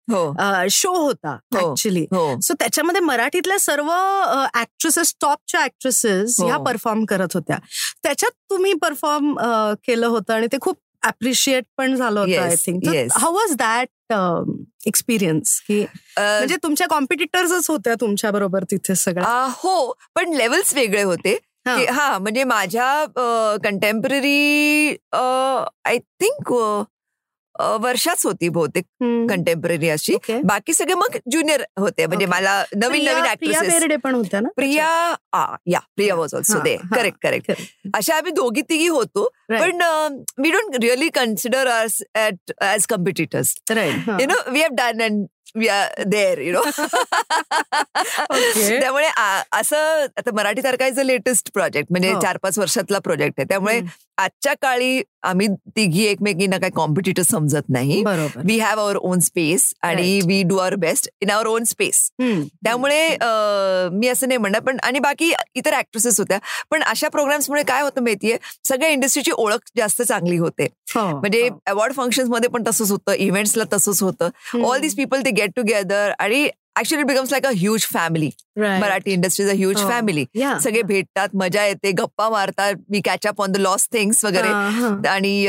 [0.71, 1.03] शो हो.
[1.03, 2.41] होता ऍक्च्युली हो.
[2.41, 2.55] सो हो.
[2.61, 3.91] त्याच्यामध्ये मराठीतल्या सर्व
[4.55, 7.59] ऍक्ट्रेसेस टॉपच्या ऍक्ट्रेसेस ह्या परफॉर्म करत होत्या.
[8.03, 9.35] त्याच्यात तुम्ही परफॉर्म
[9.87, 14.13] केलं होतं आणि ते खूप अप्रिशिएट पण झालं होतं I think how was that
[14.87, 15.81] experience की
[16.19, 19.47] म्हणजे तुमच्या कॉम्पिटिटर्सच होत्या तुमच्या बरोबर तिथे सगळ्या?
[19.51, 21.39] हो पण लेवल्स वेगळे होते.
[21.67, 22.19] हा.
[22.19, 23.05] म्हणजे माझ्या
[23.65, 24.89] कंटेम्पररी
[25.85, 26.53] आय थिंक
[27.81, 28.85] वर्षाच होती बहुतेक
[29.29, 30.17] कंटेम्पररी अशी.
[30.45, 32.07] बाकी सगळे मग ज्युनियर होते.
[32.07, 34.49] म्हणजे मला नवीन नवीन ऍक्ट्रेस पण होत्या ना?
[34.57, 34.89] प्रिया
[35.67, 35.81] या.
[35.97, 37.51] Priya was also they correct correct
[37.95, 39.29] अशा आम्ही दोघी तिघी होतो.
[39.51, 39.83] पण
[40.43, 45.25] we don't really consider us at as competitors you know we have done and
[45.57, 46.63] we are there you know
[48.79, 49.09] त्यामुळे
[49.59, 52.21] असं आता मराठी तारखाचं लेटेस्ट प्रोजेक्ट म्हणजे हो.
[52.21, 53.47] चार पाच वर्षातला प्रोजेक्ट आहे.
[53.49, 53.81] त्यामुळे
[54.19, 58.03] आजच्या काळी आम्ही तिघी एकमेकींना काही कॉम्पिटिटर समजत नाही.
[58.37, 63.09] We have our own space आणि we do our best in our own space त्यामुळे
[63.93, 66.39] मी असं नाही म्हणणार पण आणि बाकी इतर ऍक्ट्रेसेस होत्या.
[66.71, 68.37] पण अशा प्रोग्राम्समुळे काय होतं माहितीये
[68.69, 70.67] सगळ्या इंडस्ट्रीची ओळख जास्त चांगली होते.
[70.95, 72.03] हो, म्हणजे अवॉर्ड हो.
[72.03, 74.29] फंक्शनमध्ये पण तसंच होतं इव्हेंट्सला तसंच होतं.
[74.65, 78.31] ऑल दिस पीपल ते गेट टुगेदर आणि actually it becomes like a huge family
[78.81, 80.25] Marathi industries a huge family
[80.61, 84.49] सगळे भेटतात मजा येते गप्पा मारतात we catch up on the lost things वगैरे.
[85.09, 85.43] आणि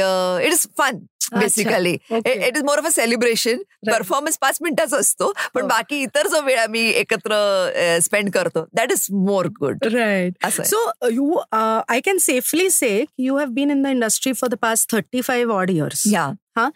[0.46, 0.98] it is fun
[1.34, 5.68] basically it is more of a celebration performance पाच मिनिटाचा असतो पण हो.
[5.68, 11.36] बाकी इतर जो वेळ आम्ही एकत्र स्पेंड करतो that is more good right so you
[11.52, 15.54] I can safely say you have been in the industry for the past thirty five
[15.54, 16.70] odd years या हा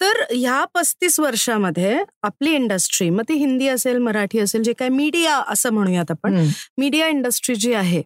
[0.00, 5.36] तर ह्या पस्तीस वर्षामध्ये आपली इंडस्ट्री मग ती हिंदी असेल मराठी असेल जे काय मीडिया
[5.48, 6.46] असं म्हणूयात आपण
[6.78, 8.02] मीडिया इंडस्ट्री जी आहे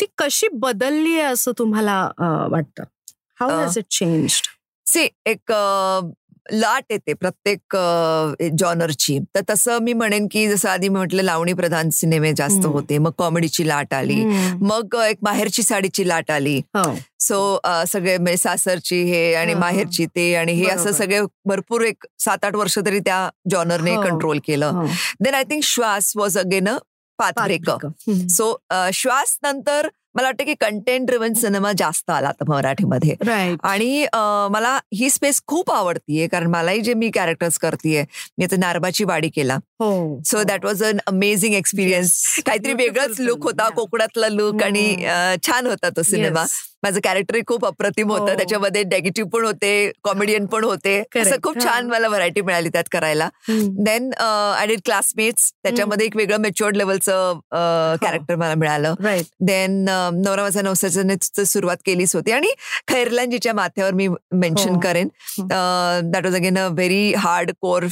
[0.00, 2.00] ती कशी बदलली आहे असं तुम्हाला
[2.50, 2.84] वाटतं?
[3.40, 4.40] How has it change
[4.86, 5.52] see एक
[6.52, 7.76] लाट येते प्रत्येक
[8.58, 9.18] जॉनरची.
[9.34, 13.66] तर तसं मी म्हणेन की जसं आधी म्हटलं लावणी प्रधान सिनेमे जास्त होते मग कॉमेडीची
[13.68, 14.22] लाट आली
[14.60, 16.60] मग एक माहेरची साडीची लाट आली.
[17.20, 17.84] सो हो.
[17.88, 22.56] सगळे म्हणजे सासरची हे आणि माहेरची ते आणि हे असं सगळे भरपूर एक सात आठ
[22.56, 24.84] वर्ष तरी त्या जॉनरने कंट्रोल केलं.
[25.20, 26.68] Then I think Shwaas was again
[27.18, 27.88] path breaker
[28.30, 28.56] so
[28.94, 33.14] Shwaas नंतर मला वाटतं की कंटेंट ड्रिव्हन सिनेमा जास्त आला आता मराठीमध्ये.
[33.62, 34.06] आणि
[34.50, 38.04] मला ही स्पेस खूप आवडतीये कारण मलाही जे मी कॅरेक्टर्स करतेय
[38.38, 39.58] मी आता नारबाची वाडी केला.
[40.26, 44.94] So that was an amazing experience काहीतरी वेगळाच लुक होता कोकणातला लुक आणि
[45.46, 46.44] छान होता तो सिनेमा
[46.82, 48.30] माझं कॅरेक्टर खूप अप्रतिम होतं.
[48.30, 48.36] हो.
[48.36, 50.98] त्याच्यामध्ये नेगेटिव्ह पण होते कॉमेडियन पण होते.
[51.16, 53.28] असं खूप छान मला व्हरायटी मिळाली त्यात करायला.
[53.48, 57.38] देन आय डिड क्लासमेट्स त्याच्यामध्ये एक वेगळं मेच्युअर्ड लेवलचं
[58.02, 58.94] कॅरेक्टर मला मिळालं.
[59.40, 62.32] देन नवरा माझा नवसाच्या सुरुवात केलीच होती.
[62.32, 62.52] आणि
[62.88, 64.80] खैरलांजीच्या माथ्यावर मी मेन्शन हो.
[64.80, 65.08] करेन.
[66.12, 67.12] That was again a very
[67.60, 67.84] hardcore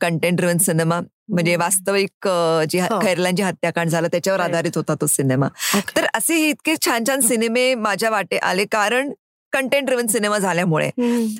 [0.00, 1.00] content driven cinema
[1.30, 2.28] म्हणजे वास्तविक
[2.70, 2.98] जी हो.
[3.02, 5.48] खैरलांची हत्याकांड झालं त्याच्यावर आधारित होता तो सिनेमा.
[5.96, 9.12] तर असे इतके छान छान सिनेमे माझ्या वाटे आले कारण
[9.52, 10.90] कंटेंट ड्रिव्हन सिनेमा झाल्यामुळे.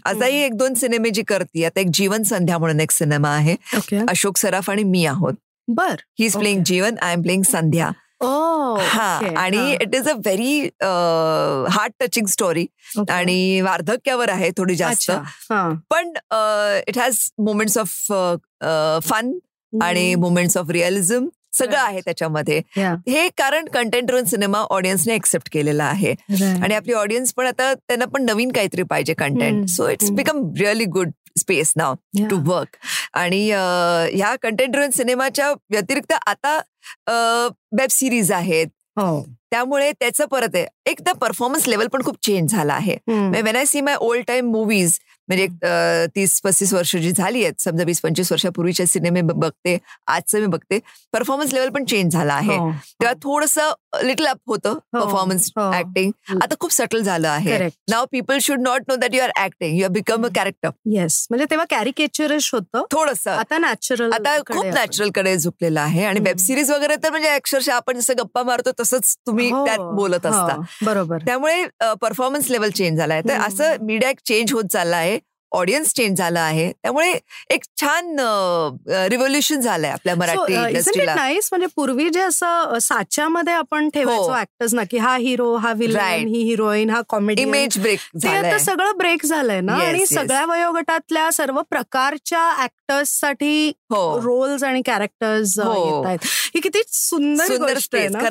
[0.04, 3.56] आताही एक दोन सिनेमे जी करते आता एक जीवन संध्या म्हणून एक सिनेमा आहे.
[4.08, 5.34] अशोक सराफ आणि मी आहोत.
[5.68, 6.00] बर.
[6.18, 7.90] He is playing Jeevan I am playing Sandhya.
[8.22, 10.58] हा आणि it is a very
[11.72, 12.66] heart touching story
[13.10, 15.10] आणि वार्धक्यावर आहे थोडी जास्त.
[15.90, 16.12] पण
[16.88, 18.12] it has moments of
[19.08, 19.32] fun
[19.82, 21.28] आणि मुमेंट्स ऑफ रिअलिझम
[21.58, 22.60] सगळं आहे त्याच्यामध्ये.
[22.76, 26.14] हे कारण कंटेंट रोन सिनेमा ऑडियन्सने एक्सेप्ट केलेला आहे.
[26.62, 30.84] आणि आपली ऑडियन्स पण आता त्यांना पण नवीन काहीतरी पाहिजे content so it's become really
[30.84, 31.94] good space now
[32.30, 32.76] to work
[33.18, 36.58] आणि ह्या कंटेंट ड्रोन सिनेमाच्या व्यतिरिक्त आता
[37.72, 38.66] वेब सिरीज आहेत.
[38.96, 39.22] हो.
[39.50, 40.66] त्यामुळे त्याचं परत आहे.
[40.86, 42.96] एकदा परफॉर्मन्स लेवल पण खूप चेंज झाला आहे.
[43.08, 44.98] When I see my old time movies
[45.30, 50.46] म्हणजे तीस पस्तीस वर्ष जी झाली आहेत समजा वीस पंचवीस वर्षापूर्वीचे सिनेमे बघते आजचं मी
[50.46, 50.78] बघते
[51.12, 52.70] परफॉर्मन्स लेवल पण चेंज झाला आहे हो.
[52.70, 53.58] तेव्हा थोडस
[53.92, 55.70] लिटल अप होतं परफॉर्मन्स हो.
[55.74, 56.38] ऍक्टिंग हो.
[56.42, 57.68] आता खूप सटल झालं आहे.
[57.90, 61.26] Now people should not know that you are acting you are become a character yes
[61.30, 62.84] म्हणजे तेव्हा कॅरिकेचरिश होतं.
[62.92, 63.26] थोडस.
[63.28, 66.04] आता नॅचरल आता खूप नॅचरलकडे झुकलेलं आहे.
[66.04, 70.26] आणि वेब सिरीज वगैरे तर म्हणजे अक्षरशः आपण जसं गप्पा मारतो तसंच तुम्ही त्यात बोलत
[70.26, 70.56] असता.
[70.82, 71.22] बरोबर.
[71.26, 71.64] त्यामुळे
[72.00, 75.18] परफॉर्मन्स लेवल चेंज झालाय तर असं मीडिया चेंज होत चालला आहे.
[75.52, 76.70] ऑडियन्स चेंज झाला आहे.
[76.72, 77.12] त्यामुळे
[77.50, 78.18] एक छान
[79.10, 81.14] रिव्होल्युशन झालंय आपल्या मराठी इंडस्ट्रीला.
[81.14, 86.26] नाईस म्हणजे पूर्वी जे असं साच्यामध्ये आपण ठेवायचो ऍक्टर्स ना की हा हिरो हा विलन
[86.28, 89.74] ही हिरोईन हा कॉमेडी इमेज ब्रेक ते आता सगळं ब्रेक झालंय ना?
[89.86, 96.18] आणि सगळ्या वयोगटातल्या सर्व प्रकारच्या ऍक्टर्ससाठी रोल्स आणि कॅरेक्टर्स येत आहेत.
[96.54, 97.42] ही किती सुंदर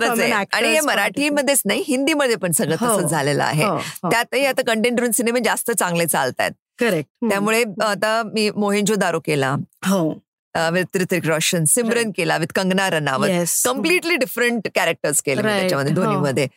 [0.03, 3.65] आहे आणि हे मराठीमध्येच नाही हिंदीमध्ये पण सगळं तसंच झालेलं आहे.
[4.03, 9.55] त्यातही आता कंटेंट सिनेमे जास्त चांगले चालत आहेत करेक्ट त्यामुळे आता मी मोहिंजो दारो केला
[9.87, 10.09] हो.
[10.55, 13.29] विथ ऋतिक रोशन सिमरन केला with Kangana Ranaut
[13.65, 16.01] completely different characters केले त्याच्यामध्ये हो.
[16.01, 16.47] दोन्हीमध्ये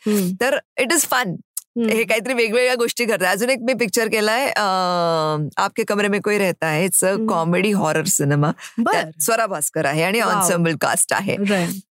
[0.40, 1.34] तर इट इज फन
[1.78, 2.02] हे.
[2.04, 6.84] काहीतरी वेगवेगळ्या गोष्टी करतात अजून एक मी पिक्चर केलाय आपके कमरे में कोई रहता है.
[6.84, 8.50] It's a comedy horror cinema
[9.20, 11.36] Swara Bhaskar आहे आणि ऑन्सेंबल कास्ट आहे.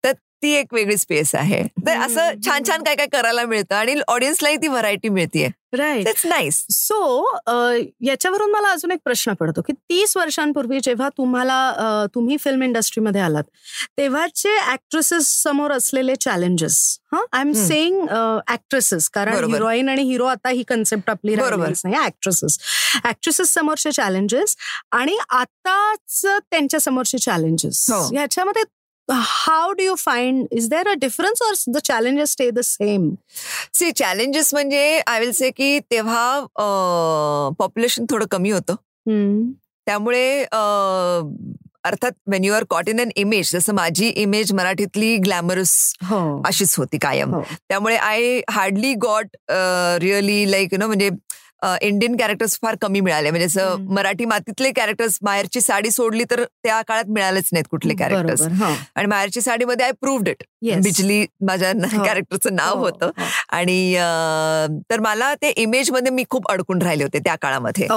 [0.03, 0.11] तर
[0.43, 1.61] ती एक वेगळी स्पेस आहे.
[1.87, 5.49] तर असं छान छान काय काय करायला मिळतं आणि ऑडियन्सलाही ती व्हरायटी मिळतीये.
[5.77, 6.95] राईट इट्स नाईस सो
[8.05, 13.43] याच्यावरून मला अजून एक प्रश्न पडतो की तीस वर्षांपूर्वी जेव्हा तुम्हाला तुम्ही फिल्म इंडस्ट्रीमध्ये आलात
[13.97, 16.79] तेव्हाचे ऍक्ट्रेसेस समोर असलेले चॅलेंजेस
[17.13, 17.21] हा?
[17.31, 18.01] आय एम सेईंग
[18.51, 22.57] ऍक्ट्रेसेस कारण हिरोईन आणि हिरो आता ही कन्सेप्ट आपली नाही ऍक्ट्रेसेस
[23.05, 24.55] ऍक्ट्रेसेस समोरचे चॅलेंजेस
[24.91, 28.63] आणि आताच त्यांच्या समोरचे चॅलेंजेस ह्याच्यामध्ये
[29.09, 33.09] how do you find is there a difference or the challenges stay the same
[33.73, 36.39] see challenges म्हणजे आय विल से की तेव्हा
[37.59, 38.75] पॉप्युलेशन थोडं कमी होतं.
[39.87, 40.43] त्यामुळे
[41.83, 45.71] अर्थात when you are caught in an image जसं माझी इमेज मराठीतली ग्लॅमरस
[46.45, 47.33] अशीच होती कायम.
[47.33, 47.41] हो.
[47.69, 49.37] त्यामुळे I hardly got
[50.01, 51.09] really like you know म्हणजे
[51.81, 53.29] इंडियन कॅरेक्टर्स फार कमी मिळाले.
[53.29, 58.41] म्हणजे असं मराठी मातीतले कॅरेक्टर्स माहेरची साडी सोडली तर त्या काळात मिळालेच नाहीत कुठले कॅरेक्टर्स
[58.41, 60.43] आणि माहेरची साडीमध्ये आय प्रूव्ड इट
[60.83, 61.71] बिजली माझ्या
[62.05, 63.05] कॅरेक्टरचं नाव हो, होतं.
[63.05, 63.25] हो.
[63.49, 63.95] आणि
[64.91, 67.87] तर मला ते इमेजमध्ये मी खूप अडकून राहिले होते त्या काळामध्ये.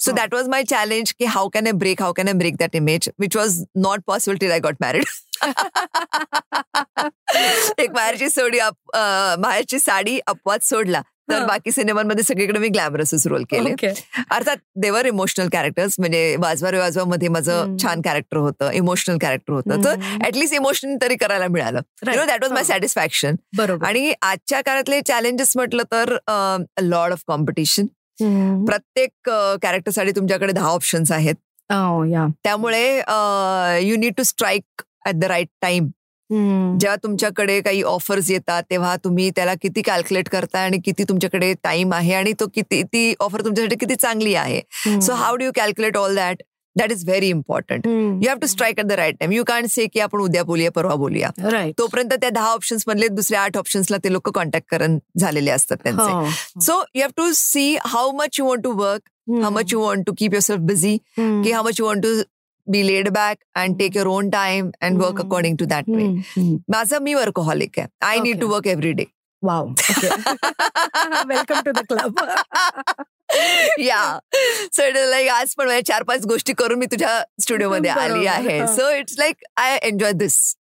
[0.00, 2.76] So that was my challenge की how can I break how can I break that
[2.76, 5.04] image which was not possible till I got married
[7.78, 8.58] एक माहेरची सोडी
[8.94, 11.02] माहेरची साडी अपवाद सोडला.
[11.30, 13.74] तर बाकी सिनेमांमध्ये सगळीकडे मी ग्लॅमरसच रोल केले.
[14.30, 19.52] अर्थात देवर इमोशनल कॅरेक्टर्स म्हणजे वाजवा रे वाजवा मध्ये माझं छान कॅरेक्टर होतं इमोशनल कॅरेक्टर
[19.52, 19.84] होतं.
[19.84, 21.80] तर ऍटलीस्ट इमोशनल तरी करायला मिळालं.
[22.04, 23.34] दॅट वॉज माय सॅटिस्फॅक्शन
[23.82, 26.16] आणि आजच्या काळातले चॅलेंजेस म्हटलं तर
[26.82, 27.86] लॉर्ड ऑफ कॉम्पिटिशन
[28.66, 29.30] प्रत्येक
[29.62, 31.34] कॅरेक्टरसाठी तुमच्याकडे दहा ऑप्शन्स आहेत.
[31.72, 32.86] Oh, त्यामुळे
[33.82, 35.86] you need to strike at the right time
[36.32, 41.92] जेव्हा तुमच्याकडे काही ऑफर्स येतात तेव्हा तुम्ही त्याला किती कॅल्क्युलेट करताय आणि किती तुमच्याकडे टाइम
[41.94, 44.60] आहे आणि तो किती ती ऑफर तुमच्यासाठी किती चांगली आहे.
[45.00, 46.42] So how do you calculate all that
[46.76, 49.86] that is very important you have to strike at the right time you can say
[49.86, 51.30] की आपण उद्या बोलूया परवा बोलूया.
[51.78, 56.60] तोपर्यंत त्या दहा ऑप्शन्स मधले दुसऱ्या आठ ऑप्शन्सला ते लोक कॉन्टॅक्ट करून झालेले असतात त्यांचे.
[56.60, 59.08] So you have to see how much you want to work
[59.42, 62.08] how much you want to keep yourself busy की how much you want to
[62.66, 66.06] be laid back and take your own time and work according to that way
[66.68, 69.04] माझं मी workaholic आहे I need to work every day
[69.42, 69.66] wow
[71.26, 72.20] welcome to the club
[73.80, 74.02] yeah
[74.72, 78.90] so it like आज पण चार पाच गोष्टी करून मी तुझ्या स्टुडिओमध्ये आली आहे so
[78.90, 80.54] it's like I enjoy this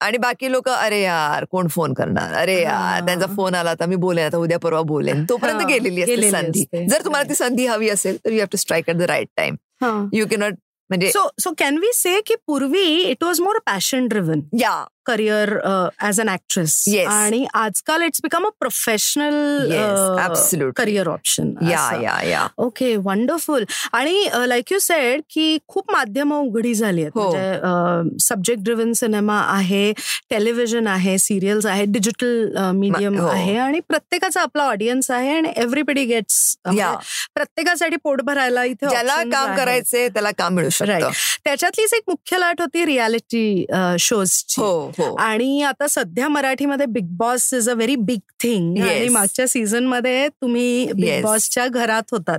[0.00, 3.96] आणि बाकी लोक अरे यार कोण फोन करणार अरे यार त्यांचा फोन आला आता मी
[3.96, 8.16] बोलेन आता उद्या परवा बोलेन तोपर्यंत गेलेली असते संधी जर तुम्हाला ती संधी हवी असेल
[8.24, 9.56] तर you have to strike at the right time
[10.12, 10.54] you cannot
[10.90, 15.56] म्हणजे so so can we say की पूर्वी it was more passion driven yeah career
[16.00, 19.34] as an actress आणि आजकाल it's become a professional
[20.76, 26.74] career option yeah yeah yeah okay wonderful आणि like you said की खूप माध्यमं उघडी
[26.74, 27.12] झाली आहेत.
[27.16, 29.92] म्हणजे सब्जेक्ट ड्रिव्हन सिनेमा आहे
[30.30, 36.56] टेलिव्हिजन आहे सिरियल्स आहे डिजिटल मीडियम आहे आणि प्रत्येकाचा आपला ऑडियन्स आहे आणि एव्हरीबडी गेट्स
[37.34, 41.10] प्रत्येकासाठी पोट भरायला इथे ज्याला काम करायचंय त्याला काम मिळू शकतं.
[41.44, 43.64] त्याच्यातलीच एक मुख्य लाट होती रियालिटी
[44.00, 44.90] शोजची हो.
[45.00, 50.92] आणि आता सध्या मराठीमध्ये Bigg Boss is a very big thing आणि मागच्या सीझनमध्ये तुम्ही
[50.92, 52.38] बिग बॉसच्या घरात होतात.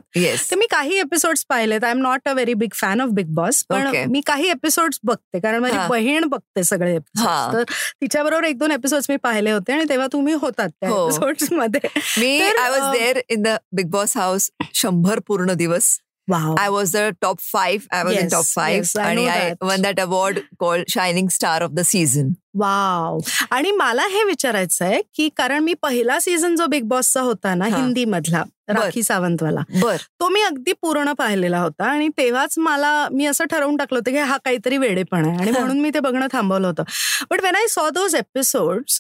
[0.51, 1.83] तर मी काही एपिसोड पाहिलेत.
[1.83, 5.39] I am not a very big fan of Bigg Boss पण मी काही एपिसोड बघते.
[5.39, 7.63] कारण माझी बहीण बघते सगळे एपिसोड तर
[8.01, 11.55] तिच्याबरोबर एक दोन एपिसोड मी पाहिले होते आणि तेव्हा तुम्ही होतात त्या एपिसोड हो.
[11.55, 11.87] मध्ये.
[12.17, 15.97] मी I was there in the Bigg Boss house शंभर पूर्ण दिवस.
[16.27, 16.55] Wow.
[16.59, 17.87] I was the top five.
[17.89, 18.75] I was yes, in top five.
[18.75, 19.61] Yes, I and I that.
[19.61, 22.35] won that award called Shining Star of the Season.
[22.59, 23.19] Wow
[23.51, 27.65] आणि मला हे विचारायचं आहे की कारण मी पहिला सीझन जो बिग बॉसचा होता ना
[27.65, 29.61] हिंदी मधला राखी सावंतवाला.
[29.81, 29.95] बर.
[30.19, 34.17] तो मी अगदी पूर्ण पाहिलेला होता आणि तेव्हाच मला मी असं ठरवून टाकलं होतं की
[34.17, 36.83] हा काहीतरी वेडेपण आहे आणि म्हणून मी ते बघणं थांबवलं होतं.
[37.31, 38.99] But when I saw those episodes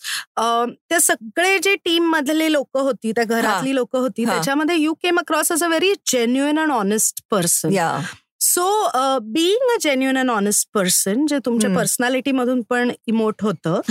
[0.91, 5.51] ते सगळे जे टीम मधले लोक होती त्या घरातली लोक होती त्याच्यामध्ये you came across
[5.51, 7.69] a very genuine and honest person
[8.39, 8.65] so
[9.23, 13.81] being a genuine and honest person जे तुमच्या पर्सनॅलिटी मधून पण इमोट होतं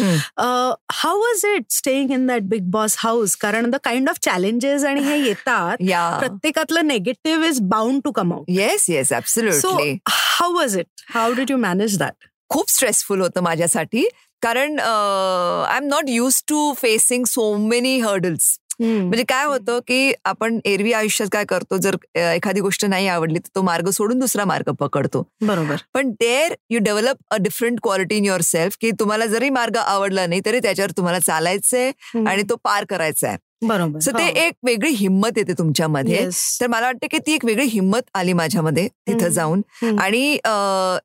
[0.92, 5.00] how was it staying in that Bigg Boss house कारण द काइंड ऑफ चॅलेंजेस आणि
[5.00, 5.82] हे येतात
[6.20, 9.12] प्रत्येकातलं negative is bound to come out yes yes
[9.61, 9.76] so
[10.09, 14.09] how was it how did you manage that खूप stressful होतं माझ्यासाठी
[14.42, 20.58] कारण I am not use to facing so many hurdles म्हणजे काय होतं की आपण
[20.64, 24.70] एरवी आयुष्यात काय करतो जर एखादी गोष्ट नाही आवडली तर तो मार्ग सोडून दुसरा मार्ग
[24.80, 25.22] पकडतो.
[25.40, 25.76] बरोबर.
[25.94, 30.40] पण there you develop a different quality in yourself की तुम्हाला जरी मार्ग आवडला नाही
[30.46, 31.90] तरी त्याच्यावर तुम्हाला चालायचंय
[32.26, 33.98] आणि तो पार करायचा आहे बरोबर.
[34.00, 34.30] सो ते हो.
[34.36, 36.28] एक वेगळी हिंमत येते तुमच्यामध्ये.
[36.60, 39.62] तर मला वाटतं की ती एक वेगळी हिंमत आली माझ्यामध्ये तिथं जाऊन.
[40.00, 40.22] आणि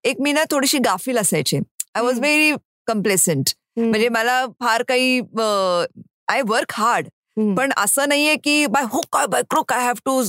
[0.10, 1.60] एक मी ना थोडीशी गाफील असायचे.
[1.95, 2.53] आय वॉज व्हेरी
[2.88, 5.19] कम्प्लेसंट म्हणजे मला फार काही
[6.27, 7.07] आय वर्क हार्ड
[7.56, 10.22] पण असं नाहीये की by hook or by crook I have to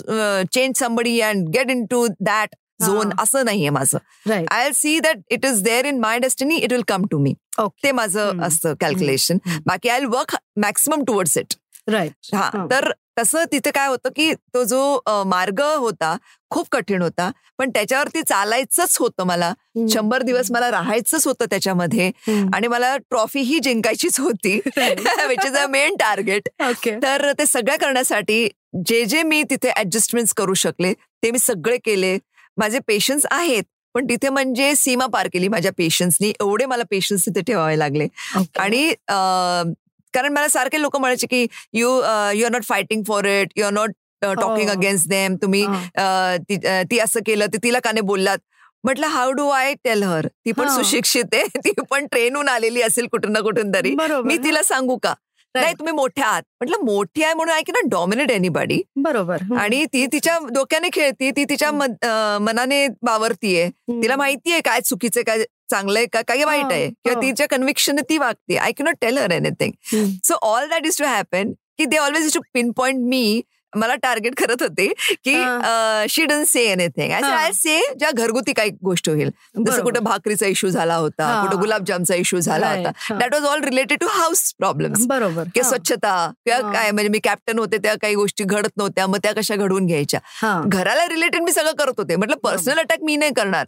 [0.53, 3.99] change somebody and get into that zone असं नाहीये माझं.
[4.51, 7.35] I see that it is there in my destiny it will come to me
[7.85, 11.55] ते माझं असतं कॅल्क्युलेशन बाकी I work maximum towards it
[11.88, 12.51] right हा.
[12.71, 16.16] तर तसं तिथे काय होतं की तो जो मार्ग होता
[16.51, 17.31] खूप कठीण होता.
[17.59, 19.53] पण त्याच्यावरती चालायचंच होतं मला.
[19.90, 22.11] शंभर दिवस मला राहायचंच होतं त्याच्यामध्ये
[22.55, 24.59] आणि मला ट्रॉफी ही जिंकायचीच होती.
[24.77, 26.48] Which is a main target
[27.03, 28.46] तर ते सगळं करण्यासाठी
[28.87, 32.16] जे जे मी तिथे ऍडजस्टमेंट करू शकले ते मी सगळे केले.
[32.57, 37.40] माझे पेशन्स आहेत पण तिथे म्हणजे सीमा पार केली माझ्या पेशन्सनी एवढे मला पेशन्स तिथे
[37.46, 38.07] ठेवावे लागले.
[38.59, 38.92] आणि
[40.15, 41.88] कारण मला सारखे लोक म्हणायचे की you
[42.35, 43.92] you are not fighting for it you are not
[44.23, 45.65] talking against them तुम्ही
[46.90, 48.38] ती असं केलं ते तिला काने बोललात?
[48.85, 51.44] म्हटलं how do I tell her ती पण सुशिक्षित आहे.
[51.65, 53.94] ती पण ट्रेनहून आलेली असेल कुठून ना कुठून तरी.
[54.25, 55.15] मी तिला सांगू का?
[55.54, 56.42] नाही तुम्ही मोठ्या आहात.
[56.60, 58.81] म्हटलं मोठी आहे म्हणून ऐकी ना डॉमिनेट एनीबॉडी.
[58.96, 59.42] बरोबर.
[59.58, 61.71] आणि ती तिच्या डोक्याने खेळती ती तिच्या
[62.40, 63.69] मनाने बावरतीये
[64.02, 66.20] तिला माहितीये काय चुकीचं काय चांगलंय का?
[66.29, 66.88] काही वाईट आहे.
[66.88, 68.56] किंवा तिच्या कन्व्हिक्शन ती वागते.
[68.56, 72.40] I cannot tell her anything so all that is to happen की they always to
[72.77, 73.42] pinpoint me
[73.73, 74.87] मला टार्गेट करत होते
[75.25, 75.35] की
[76.10, 79.31] she done say anything I say ज्या घरगुती काही गोष्ट होईल.
[79.66, 83.14] जसं कुठं भाकरीचा इश्यू झाला होता कुठं गुलाबजामचा इश्यू झाला होता.
[83.18, 85.42] That was all related to house problem बरोबर.
[85.54, 89.06] की स्वच्छता किंवा काय म्हणजे मी कॅप्टन होते त्या काही गोष्टी घडत नव्हत्या.
[89.06, 90.20] मग त्या कशा घडवून घ्यायच्या?
[90.66, 92.16] घराला रिलेटेड मी सगळं करत होते.
[92.16, 93.66] म्हटलं पर्सनल अटॅक मी नाही करणार.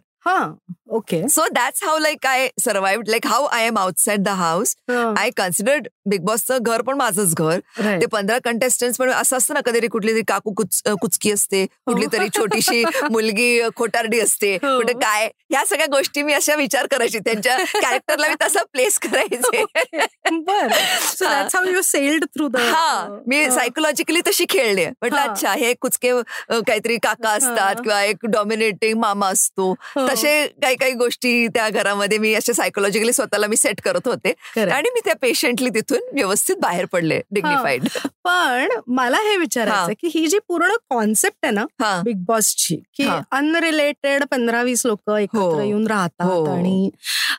[0.95, 1.27] Okay.
[1.29, 5.87] So that's how like I survive like how I am outside the house I considered
[6.09, 7.59] Bigg बॉसचं घर पण माझंच घर.
[8.01, 10.53] ते पंधरा कंटेस्टंट पण असं असतं ना कधी कुठली तरी काकू
[11.01, 15.29] कुचकी असते कुठली तरी छोटीशी मुलगी खोटारडी असते कुठे काय.
[15.51, 19.63] ह्या सगळ्या गोष्टी मी अशा विचार करायची त्यांच्या कॅरेक्टरला मी तसा प्लेस करायचे.
[22.35, 23.19] थ्रू द हा.
[23.27, 24.85] मी सायकोलॉजिकली तशी खेळले.
[24.85, 26.11] म्हटलं अच्छा हे कुचके
[26.49, 29.73] काहीतरी काका असतात किंवा एक डॉमिनेटिंग मामा असतो.
[30.15, 34.33] तसे काही काही गोष्टी त्या घरामध्ये मी असे सायकोलॉजिकली स्वतःला मी सेट करत होते.
[34.61, 37.87] आणि मी त्या पेशंटली तिथून व्यवस्थित बाहेर पडले डिग्निफाईड
[38.23, 41.65] पण मला हे विचारायचं की ही जी पूर्ण कॉन्सेप्ट आहे ना
[42.03, 45.61] बिग बॉसची की अनरिलेटेड पंधरा वीस लोक एकत्र हो.
[45.61, 46.43] येऊन राहतात हो.
[46.45, 46.89] आणि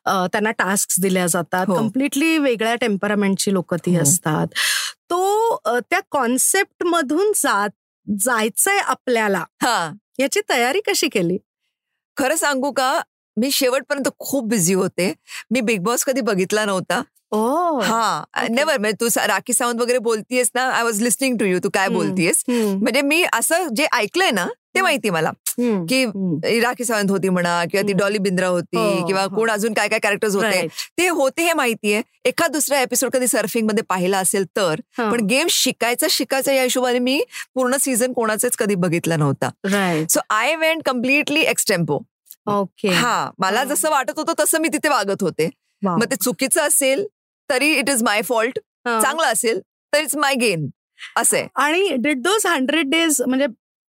[0.06, 1.66] त्यांना टास्क दिल्या जातात.
[1.66, 2.42] कम्प्लिटली हो.
[2.42, 4.46] वेगळ्या टेम्परामेंटची लोक ती असतात.
[5.10, 7.32] तो त्या कॉन्सेप्ट मधून
[8.06, 9.44] जायचंय आपल्याला
[10.18, 11.38] याची तयारी कशी केली?
[12.16, 13.00] खरं सांगू का
[13.36, 15.12] मी शेवटपर्यंत खूप बिझी होते.
[15.50, 17.02] मी बिग बॉस कधी बघितला नव्हता.
[17.82, 21.68] हा नेवर म्हणजे तू राखी सावंत वगैरे बोलतीयस ना I was listening to you तू
[21.74, 22.42] काय बोलतीयस.
[22.48, 24.46] म्हणजे मी असं जे ऐकलंय ना
[24.76, 25.30] ते माहिती मला.
[25.58, 26.04] की
[26.60, 29.34] राखी सावंत होती म्हणा किंवा ती डॉली बिंद्रा होती हो, किंवा हो.
[29.36, 30.66] कोण अजून काय काय कॅरेक्टर्स होते
[30.98, 32.02] ते होते हे माहितीये.
[32.24, 37.20] एखाद दुसरा एपिसोड कधी सर्फिंगमध्ये पाहिला असेल तर पण गेम शिकायचं शिकायचं या हिशोबाने मी
[37.54, 39.50] पूर्ण सीझन कोणाचेच कधी बघितला नव्हता.
[40.10, 41.98] So I went completely extempore
[42.52, 45.48] okay हा मला जसं वाटत होतं तसं मी तिथे वागत होते.
[45.82, 47.06] मग ते चुकीचं असेल
[47.50, 49.60] तरी इट इज माय फॉल्ट चांगलं असेल
[49.92, 50.68] तर इट्स माय गेन
[51.16, 53.46] असे आणि डिड दोज हंड्रेड डेज म्हणजे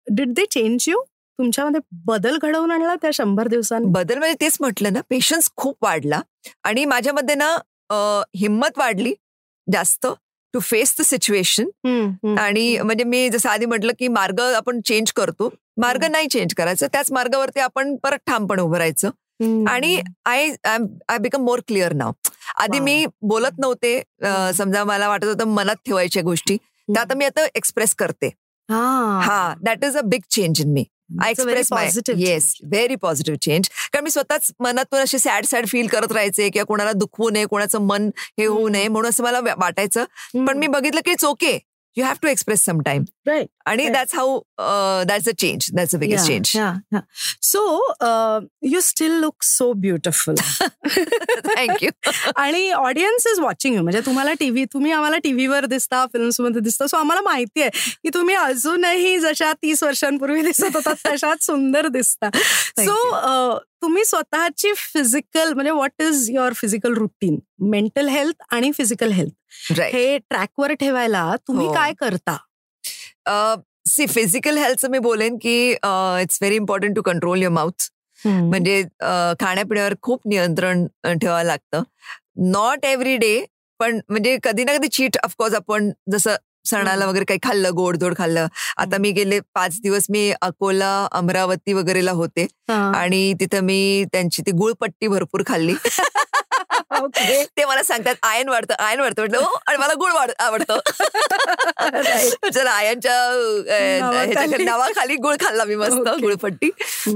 [0.08, 1.02] डिड दे चेंज यू
[1.40, 3.90] तुमच्यामध्ये बदल घडवून आणला त्या शंभर दिवसांनी?
[3.92, 6.22] बदल म्हणजे तेच म्हटलं ना पेशन्स खूप वाढला.
[6.64, 7.56] आणि माझ्यामध्ये ना
[8.38, 9.14] हिंमत वाढली
[9.68, 10.08] जास्त
[10.54, 11.70] टू फेस द सिच्युएशन
[12.40, 15.50] आणि म्हणजे मी जसं आधी म्हटलं की मार्ग आपण चेंज करतो.
[15.82, 16.88] मार्ग नाही चेंज करायचं.
[16.94, 19.10] त्याच मार्गावरती आपण परत ठामपणे उभं राहायचं.
[19.70, 22.12] आणि I I become more clear now
[22.60, 24.02] आधी मी बोलत नव्हते
[24.58, 26.58] समजा मला वाटत होतं मनात ठेवायच्या गोष्टी.
[26.88, 28.30] त्या आता मी आता एक्सप्रेस करते.
[28.72, 29.54] हा.
[29.62, 30.86] That is a big change in me
[31.24, 35.88] I express my yes very positive change कारण मी स्वतःच मनातून असे सॅड सॅड फील
[35.88, 40.04] करत राहायचे किंवा कोणाला दुखवू नये कोणाचं मन हे होऊ नये म्हणून असं मला वाटायचं.
[40.48, 41.60] पण मी बघितलं की it's okay
[41.98, 43.48] you have to express sometime right.
[43.66, 43.94] and right.
[43.94, 45.68] that's how uh, that's a change.
[45.68, 46.56] That's the biggest yeah, change.
[46.56, 47.02] yeah, yeah.
[47.42, 50.36] so uh, you still look so beautiful.
[51.56, 51.92] Thank you.
[52.36, 56.88] आणि audience is watching you म्हणजे तुम्हाला TV तुम्ही आम्हाला टीव्हीवर दिसता फिल्म्समध्ये दिसता.
[56.88, 57.70] So आम्हाला माहिती आहे
[58.04, 62.30] की तुम्ही अजूनही जशा तीस वर्षांपूर्वी दिसत होता तशाच सुंदर दिसता.
[62.80, 69.82] सो तुम्ही स्वतःची फिजिकल म्हणजे what is your physical routine mental health and physical health
[69.82, 71.74] हे ट्रॅकवर ठेवायला तुम्ही हो.
[71.74, 72.38] काय करता?
[73.98, 77.90] सी फिजिकल हेल्थचं मी बोलेन की it's very important to control your mouth
[78.20, 78.82] म्हणजे
[79.40, 81.84] खाण्यापिण्यावर खूप नियंत्रण ठेवावं लागतं.
[82.52, 83.46] नॉट एव्हरी डे
[83.80, 86.36] पण म्हणजे कधी ना कधी चीट ऑफकोर्स आपण जसं
[86.70, 88.48] सणाला वगैरे काही खाल्लं गोडधोड खाल्लं.
[88.78, 94.52] आता मी गेले पाच दिवस मी अकोला अमरावती वगैरेला होते आणि तिथं मी त्यांची ती
[94.52, 95.76] गुळपट्टी भरपूर खाल्ली.
[97.58, 99.22] ते मला सांगतात आयन वाढतं आयन वाढतं.
[99.22, 100.80] म्हटलं हो आणि मला गुळ वाढ आवडतं.
[102.54, 103.16] चला आयनच्या
[104.66, 105.16] नावाखाली.
[105.16, 106.70] गुळ खाल्ला मी मस्त गुळपट्टी.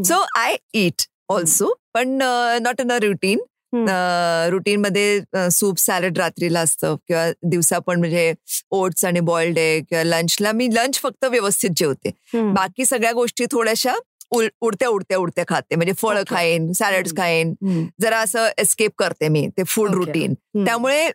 [0.05, 2.17] सो आय इट ऑल्सो पण
[2.61, 3.39] not in a routine
[3.73, 8.33] routine मध्ये सूप सॅलड रात्रीला असतं किंवा दिवसा पण म्हणजे
[8.71, 12.11] ओट्स आणि बॉइल्ड एग किंवा लंचला मी लंच फक्त व्यवस्थित जेवते.
[12.53, 13.93] बाकी सगळ्या गोष्टी थोड्याशा
[14.33, 15.75] उडत्या उडत्या उडत्या खाते.
[15.75, 17.53] म्हणजे फळ खाईन सॅलड्स खाईन
[18.01, 20.33] जरा असं एस्केप करते मी ते फूड रुटीन.
[20.65, 21.05] त्यामुळे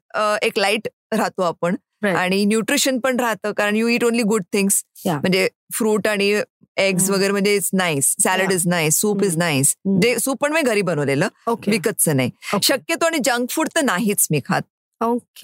[0.42, 1.76] एक लाइट राहतो आपण
[2.06, 4.82] आणि न्यूट्रिशन पण राहतं कारण you eat only good things.
[5.06, 6.34] म्हणजे फ्रूट आणि
[6.76, 9.74] एग्स वगैरे म्हणजे it's nice salad is nice soup is nice.
[10.02, 11.28] जे सूप पण मी घरी बनवलेलं
[11.68, 12.30] विकतचं नाही.
[12.62, 14.62] शक्यतो आणि जंक फूड तर नाहीच मी खात.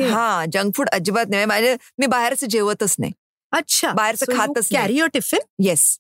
[0.02, 1.44] हा जंक फूड अजिबात नाही.
[1.44, 3.12] माझे मी बाहेरचं जेवतच नाही.
[3.52, 3.92] अच्छा.
[3.92, 5.98] बाहेरचं खातच कॅरी टिफिन येस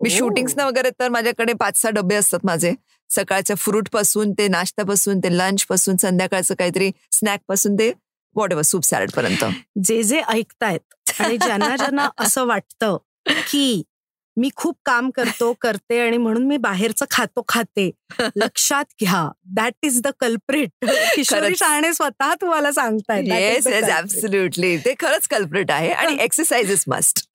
[0.00, 2.72] मी शूटिंग्स ना वगैरे तर माझ्याकडे पाच सहा डबे असतात माझे.
[3.10, 7.90] सकाळच्या फ्रूटपासून ते नाश्त्यापासून ते लंच पासून संध्याकाळचं काहीतरी स्नॅकपासून ते
[8.36, 9.44] वॉट एव्हर सूप सॅलड पर्यंत.
[9.84, 12.96] जे जे ऐकतायत आणि ज्यांना ज्यांना असं वाटतं
[13.50, 13.82] की
[14.36, 17.90] मी खूप काम करतो करते आणि म्हणून मी बाहेरचं खातो खाते.
[18.36, 23.24] लक्षात घ्या that is the culprit Kishori Shahane स्वतः तुम्हाला सांगतायत.
[23.26, 27.26] येस येस ऍब्सोल्युटली ते खरंच कल्प्रिट आहे आणि एक्सरसाइजेस मस्ट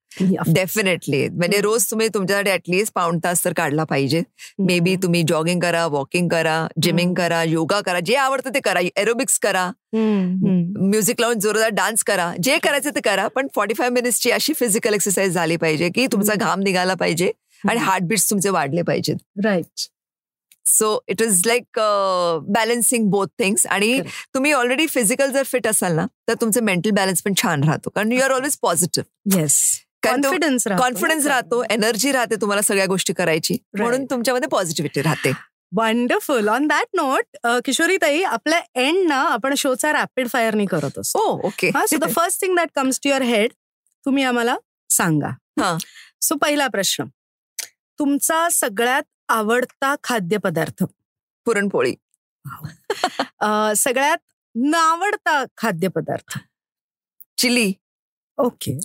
[0.48, 4.22] डेफिनेटली म्हणजे रोज तुम्ही तुमच्यासाठी ऍटलिस्ट पाऊण तास तर काढला पाहिजे.
[4.60, 8.80] मे बी तुम्ही जॉगिंग करा वॉकिंग करा जिमिंग करा योगा करा जे आवडतं ते करा
[8.98, 9.70] एरोबिक्स करा.
[9.94, 12.32] म्युझिक लावून जोरदार डान्स करा.
[12.44, 16.36] जे करायचं ते करा पण फॉर्टी फाय मिनिट्सची अशी फिजिकल एक्सरसाइज झाली पाहिजे की तुमचा
[16.36, 17.32] घाम निघाला पाहिजे
[17.64, 19.16] आणि हार्टबीट्स तुमचे वाढले पाहिजेत.
[19.46, 19.88] Right
[20.68, 21.80] so it is like
[22.56, 24.00] balancing both things आणि
[24.34, 27.90] तुम्ही ऑलरेडी फिजिकल जर फिट असाल ना तर तुमचं मेंटल बॅलन्स पण छान राहतो.
[27.90, 29.60] कारण you are always positive yes
[30.04, 33.58] confidence confidence राहतो एनर्जी राहते तुम्हाला सगळ्या गोष्टी करायची.
[33.78, 35.32] म्हणून तुमच्यामध्ये पॉझिटिव्हिटी राहते.
[35.78, 41.20] Wonderful on that note Kishori tai आपल्या एंड ना आपण शोचा रॅपिड फायरनी करत असतो.
[41.48, 43.54] Okay so the first thing that comes to your head
[44.06, 44.56] तुम्ही आम्हाला
[44.90, 45.76] सांगा.
[46.22, 47.06] सो पहिला प्रश्न.
[48.00, 50.84] तुमचा सगळ्यात आवडता खाद्यपदार्थ?
[51.46, 51.94] पुरणपोळी.
[53.78, 54.18] सगळ्यात
[54.56, 56.38] नावडता खाद्यपदार्थ?
[57.38, 57.72] Chilli.
[58.38, 58.78] Okay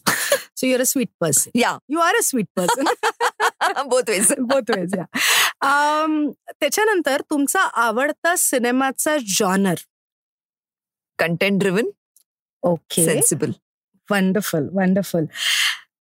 [0.64, 2.84] so your a sweet person yeah you are a sweet person
[3.88, 5.04] both veg both veg yeah
[6.60, 9.74] त्याच्यानंतर तुमचा आवडता सिनेमाचा genre
[11.18, 11.90] content driven
[12.62, 13.50] okay sensible
[14.10, 15.24] wonderful wonderful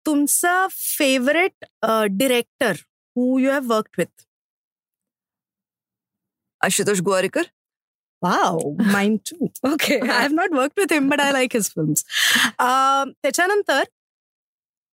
[0.05, 1.65] तुमचा favourite
[2.09, 2.71] director
[3.15, 4.23] who you have work with
[6.61, 7.41] Ashutosh Gowariker.
[8.21, 8.59] Wow
[8.91, 12.03] mind too okay I have not work with him but I like his films
[13.21, 13.83] त्याच्यानंतर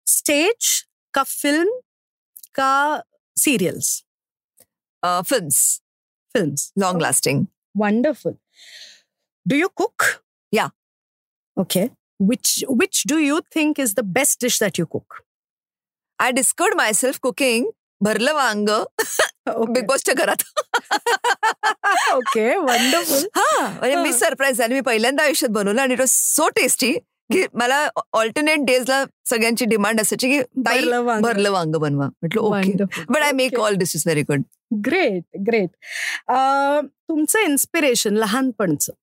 [0.08, 0.68] stage
[1.14, 1.80] का film
[2.56, 3.02] का
[3.38, 4.04] serials?
[5.04, 5.82] Films
[6.36, 7.45] films long lasting
[7.80, 8.34] wonderful
[9.45, 10.04] do you cook
[10.54, 10.70] yeah
[11.58, 11.88] okay
[12.30, 12.49] which
[12.80, 15.16] which do you think is the best dish that you cook?
[16.20, 17.64] I discovered myself cooking
[18.04, 18.70] भरलं वांग
[19.74, 20.43] big बॉसच्या घरात.
[22.14, 24.74] Okay wonderful हा म्हणजे मी surprise झाली.
[24.74, 26.93] मी पहिल्यांदा आयुष्यात बनवलं आणि इट वॉज सो टेस्टी
[27.32, 30.82] की मला ऑल्टरनेट डेजला सगळ्यांची डिमांड असायची की ताई
[31.21, 31.75] भरलं वांग.
[31.75, 32.07] बनवा.
[32.21, 33.03] म्हटलं okay.
[33.09, 34.41] But I make all this is very good
[34.86, 35.69] great great
[37.07, 38.93] तुमचं इन्स्पिरेशन लहानपणचं?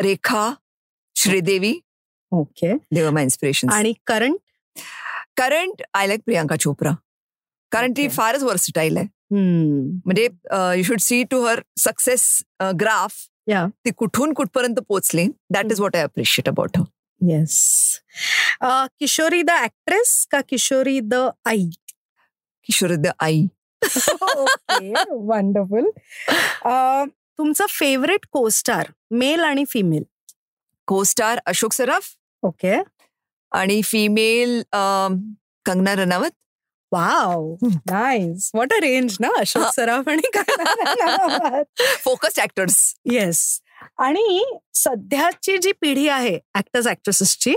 [0.00, 0.50] रेखा
[1.16, 1.74] श्रीदेवी.
[2.32, 4.36] ओके देवा माय इन्स्पिरेशन आणि current
[5.36, 6.92] current I like Priyanka Chopra
[7.72, 9.06] कारण ती फारच वर्सिटाईल आहे.
[9.34, 10.28] म्हणजे
[10.76, 12.26] you should see to her success
[12.80, 13.14] graph
[13.48, 16.84] ती कुठून कुठपर्यंत पोहोचली that is what I appreciate about her
[17.20, 18.00] yes
[18.62, 21.14] Kishori the actress का किशोरी द
[21.46, 21.68] आई
[22.68, 23.46] किशोरी द आई
[25.10, 25.90] वंडरफुल
[27.38, 30.02] तुमचा फेवरेट को स्टार मेल आणि female
[31.04, 32.76] costar Ashok Saraf okay
[33.52, 36.30] आणि female Kangana Ranaut
[36.92, 40.30] wow nice what a range ना अशोक सराफ आणि
[42.04, 43.60] फोकस ऍक्टर्स येस
[43.98, 47.54] आणि सध्याची जी पिढी आहे ऍक्टर्स ऍक्ट्रेसेसची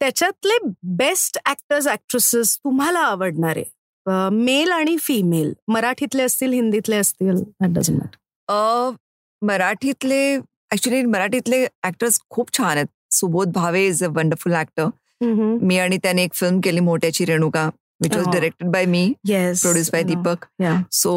[0.00, 3.64] त्याच्यातले बेस्ट ऍक्टर्स ऍक्ट्रेसेस तुम्हाला आवडणारे
[4.32, 7.42] मेल आणि फिमेल मराठीतले असतील हिंदीतले असतील
[9.42, 10.36] मराठीतले
[10.72, 12.86] ऍक्च्युली मराठीतले ऍक्टर्स खूप छान आहेत.
[13.10, 14.86] Subodh Bhave is a wonderful actor
[15.62, 17.68] मी आणि त्याने एक फिल्म केली मोठ्याची Renuka
[18.02, 19.12] which was directed by me
[19.62, 20.44] produce by Deepak
[20.92, 21.12] so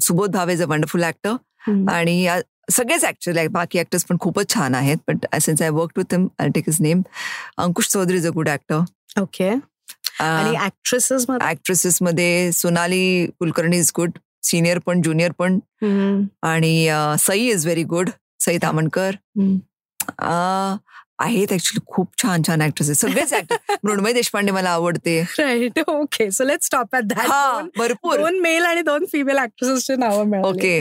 [0.00, 2.26] Subodh Bhave is a wonderful actor आणि
[2.72, 6.48] सगळेच ऍक्टर बाकी ऍक्टर्स पण खूपच छान आहेत but since I work with him I
[6.48, 7.02] take his name
[7.58, 9.50] Ankush Chaudhari is a good actor okay
[10.20, 15.58] आणि actresses actresses मध्ये Sonali Kulkarni is good senior पण ज्युनियर पण.
[16.42, 16.88] आणि
[17.18, 18.10] Sai is very good
[18.44, 19.14] Sai Tamhankar.
[21.18, 25.20] आहेत actually खूप छान छान actress सगळेच ऍक्टर मृण्मय देशपांडे मला आवडते.
[25.38, 28.16] Right okay so let stop at that भरपूर.
[28.18, 30.48] दोन मेल आणि दोन फिमेल ऍक्ट्रेसेसचे नावं मिळाली.
[30.48, 30.80] ओके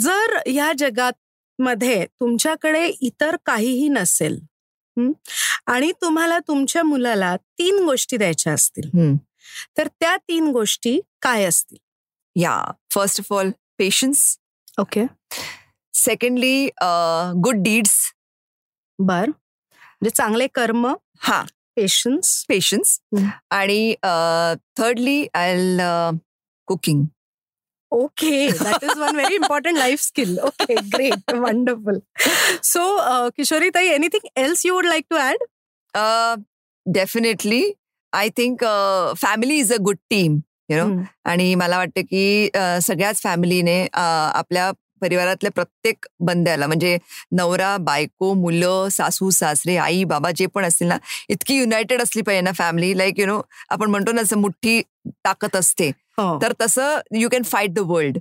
[0.00, 1.12] जर ह्या जगात
[1.58, 4.38] मध्ये तुमच्याकडे इतर काहीही नसेल
[5.66, 8.90] आणि तुम्हाला तुमच्या मुलाला तीन गोष्टी द्यायच्या असतील
[9.78, 11.78] तर त्या तीन गोष्टी काय असतील?
[12.36, 12.60] Yeah
[12.94, 14.36] first of all patience
[14.78, 15.04] okay
[15.94, 16.66] secondly
[17.44, 17.98] good deeds
[18.98, 19.28] बर.
[19.28, 20.86] म्हणजे चांगले कर्म
[21.20, 21.42] हा.
[21.76, 22.98] पेशन्स पेशन्स
[23.50, 23.94] आणि
[24.78, 25.56] thirdly I
[26.68, 27.04] cooking
[27.92, 32.00] okay that is one very important life skill okay great wonderful
[32.64, 32.84] so
[33.36, 35.44] Kishori tai anything else you would like to add
[36.86, 37.62] definitely
[38.12, 38.64] I think
[39.18, 40.38] family is a good team
[40.70, 42.48] you know आणि मला वाटतं की
[42.82, 44.70] सगळ्याच फॅमिलीने आपल्या
[45.06, 46.96] परिवारातल्या प्रत्येक बंद्याला म्हणजे
[47.32, 50.96] नवरा बायको मुलं सासू सासरे आई बाबा जे पण असतील ना
[51.28, 53.40] इतकी युनायटेड असली पाहिजे ना फॅमिली लाईक यु नो
[53.70, 54.80] आपण म्हणतो ना असं मुठ्ठी
[55.24, 55.88] ताकद असते
[56.18, 56.38] हो.
[56.42, 58.18] तर तसं you can fight the world.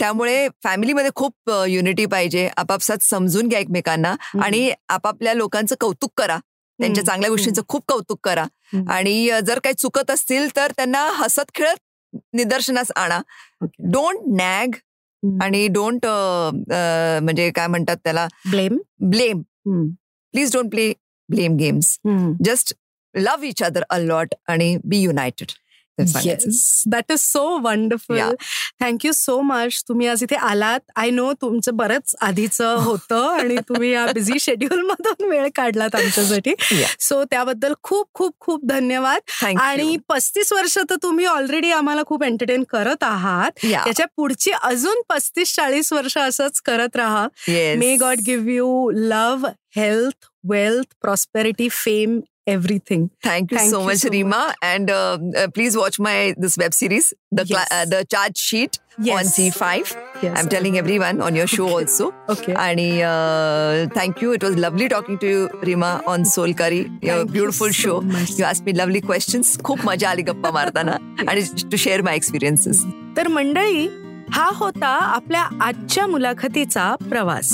[0.00, 6.38] त्यामुळे फॅमिलीमध्ये खूप युनिटी पाहिजे आपापसात समजून घ्या एकमेकांना आणि आपापल्या लोकांचं कौतुक करा
[6.78, 8.44] त्यांच्या चांगल्या गोष्टींचं खूप कौतुक करा.
[8.88, 13.20] आणि जर काही चुकत असतील तर त्यांना हसत खेळत निदर्शनास आणा.
[13.62, 14.74] Don't nag.
[15.42, 18.26] आणि डोंट म्हणजे काय म्हणतात त्याला?
[18.50, 19.42] Blame blame.
[20.34, 20.92] Please don't play
[21.28, 21.98] blame games.
[22.44, 22.74] Just
[23.14, 25.52] love each other a lot आणि be united
[26.00, 28.18] yes that is so wonderful.
[28.80, 30.80] Thank you so much तुम्ही आज इथे आलात.
[30.96, 36.54] आय नो तुमचं बरंच आधीचं होतं आणि तुम्ही या बिझी शेड्यूल मधून वेळ काढलात आमच्यासाठी.
[37.00, 39.20] सो त्याबद्दल खूप खूप खूप धन्यवाद.
[39.60, 43.50] आणि पस्तीस वर्ष तर तुम्ही ऑलरेडी आम्हाला खूप एंटरटेन करत आहात.
[43.84, 47.26] त्याच्या पुढची अजून पस्तीस चाळीस वर्ष असंच करत राहा.
[47.78, 53.86] May God give you love health wealth prosperity fame everything Thank you Thank so you
[53.86, 54.38] much, so Rima.
[54.62, 56.14] And uh, uh, please watch my
[56.44, 57.08] this web series,
[57.40, 57.72] the Yes.
[57.76, 59.34] uh, the charge sheet on Yes.
[59.36, 59.92] C5.
[60.38, 62.08] I'm telling everyone on your show also.
[62.34, 64.32] Okay And uh, thank you.
[64.38, 66.80] It was lovely talking to you, Rima, on Soul Curry.
[66.80, 67.96] Your Thank you beautiful so show.
[68.14, 68.34] much.
[68.40, 69.56] You asked me lovely questions.
[69.70, 72.84] खूप मजा आली गप्पा मारताना आणि to share my experiences.
[73.16, 73.86] तर मंडळी
[74.34, 77.52] हा होता आपल्या आजच्या मुलाखतीचा प्रवास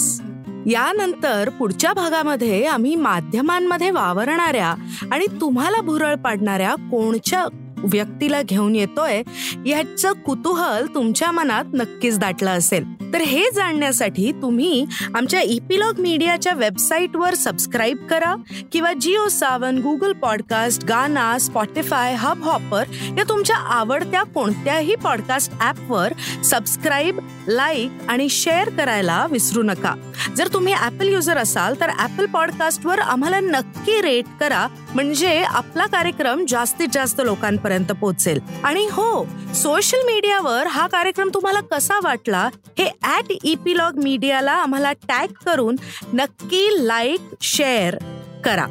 [0.67, 4.75] यानंतर पुढच्या भागामध्ये आम्ही माध्यमांमध्ये वावरणाऱ्या
[5.13, 7.45] आणि तुम्हाला भुरळ पाडणाऱ्या कोणच्या
[7.85, 9.23] व्यक्तीला घेऊन येतोय
[9.67, 12.85] याचं कुतूहल तुमच्या मनात नक्कीच दाटलं असेल.
[13.13, 18.35] तर हे जाणण्यासाठी तुम्ही आमच्या इपिलॉग मीडियाच्या वेबसाईटवर सबस्क्राईब करा
[18.73, 22.85] किंवा Jio Saavn Google podcast Gaana Spotify Hubhopper
[23.19, 26.13] या तुमच्या आवडत्या कोणत्याही पॉडकास्ट ॲपवर
[26.45, 27.19] सबस्क्राईब
[27.49, 29.95] लाईक आणि शेअर करायला विसरू नका.
[30.37, 34.67] जर तुम्ही ॲपल युजर असाल तर ॲपल पॉडकास्टवर आम्हाला नक्की रेट करा.
[34.95, 37.65] म्हणजे आपला कार्यक्रम जास्तीत जास्त लोकांपर्यंत
[38.01, 38.41] पोहोचेल.
[38.65, 42.49] आणि हो सोशल मीडियावर हा कार्यक्रम तुम्हाला कसा वाटला
[42.79, 45.77] हे ऍट इपिलॉग मीडियाला आम्हाला टॅग करून
[46.13, 47.97] नक्की लाईक शेअर
[48.45, 48.67] करा.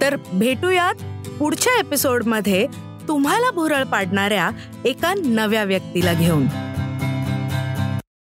[0.00, 0.94] तर भेटूयात
[1.38, 2.66] पुढच्या एपिसोडमध्ये
[3.08, 4.50] तुम्हाला भुरळ पाडणाऱ्या
[4.84, 6.46] एका नव्या व्यक्तीला घेऊन.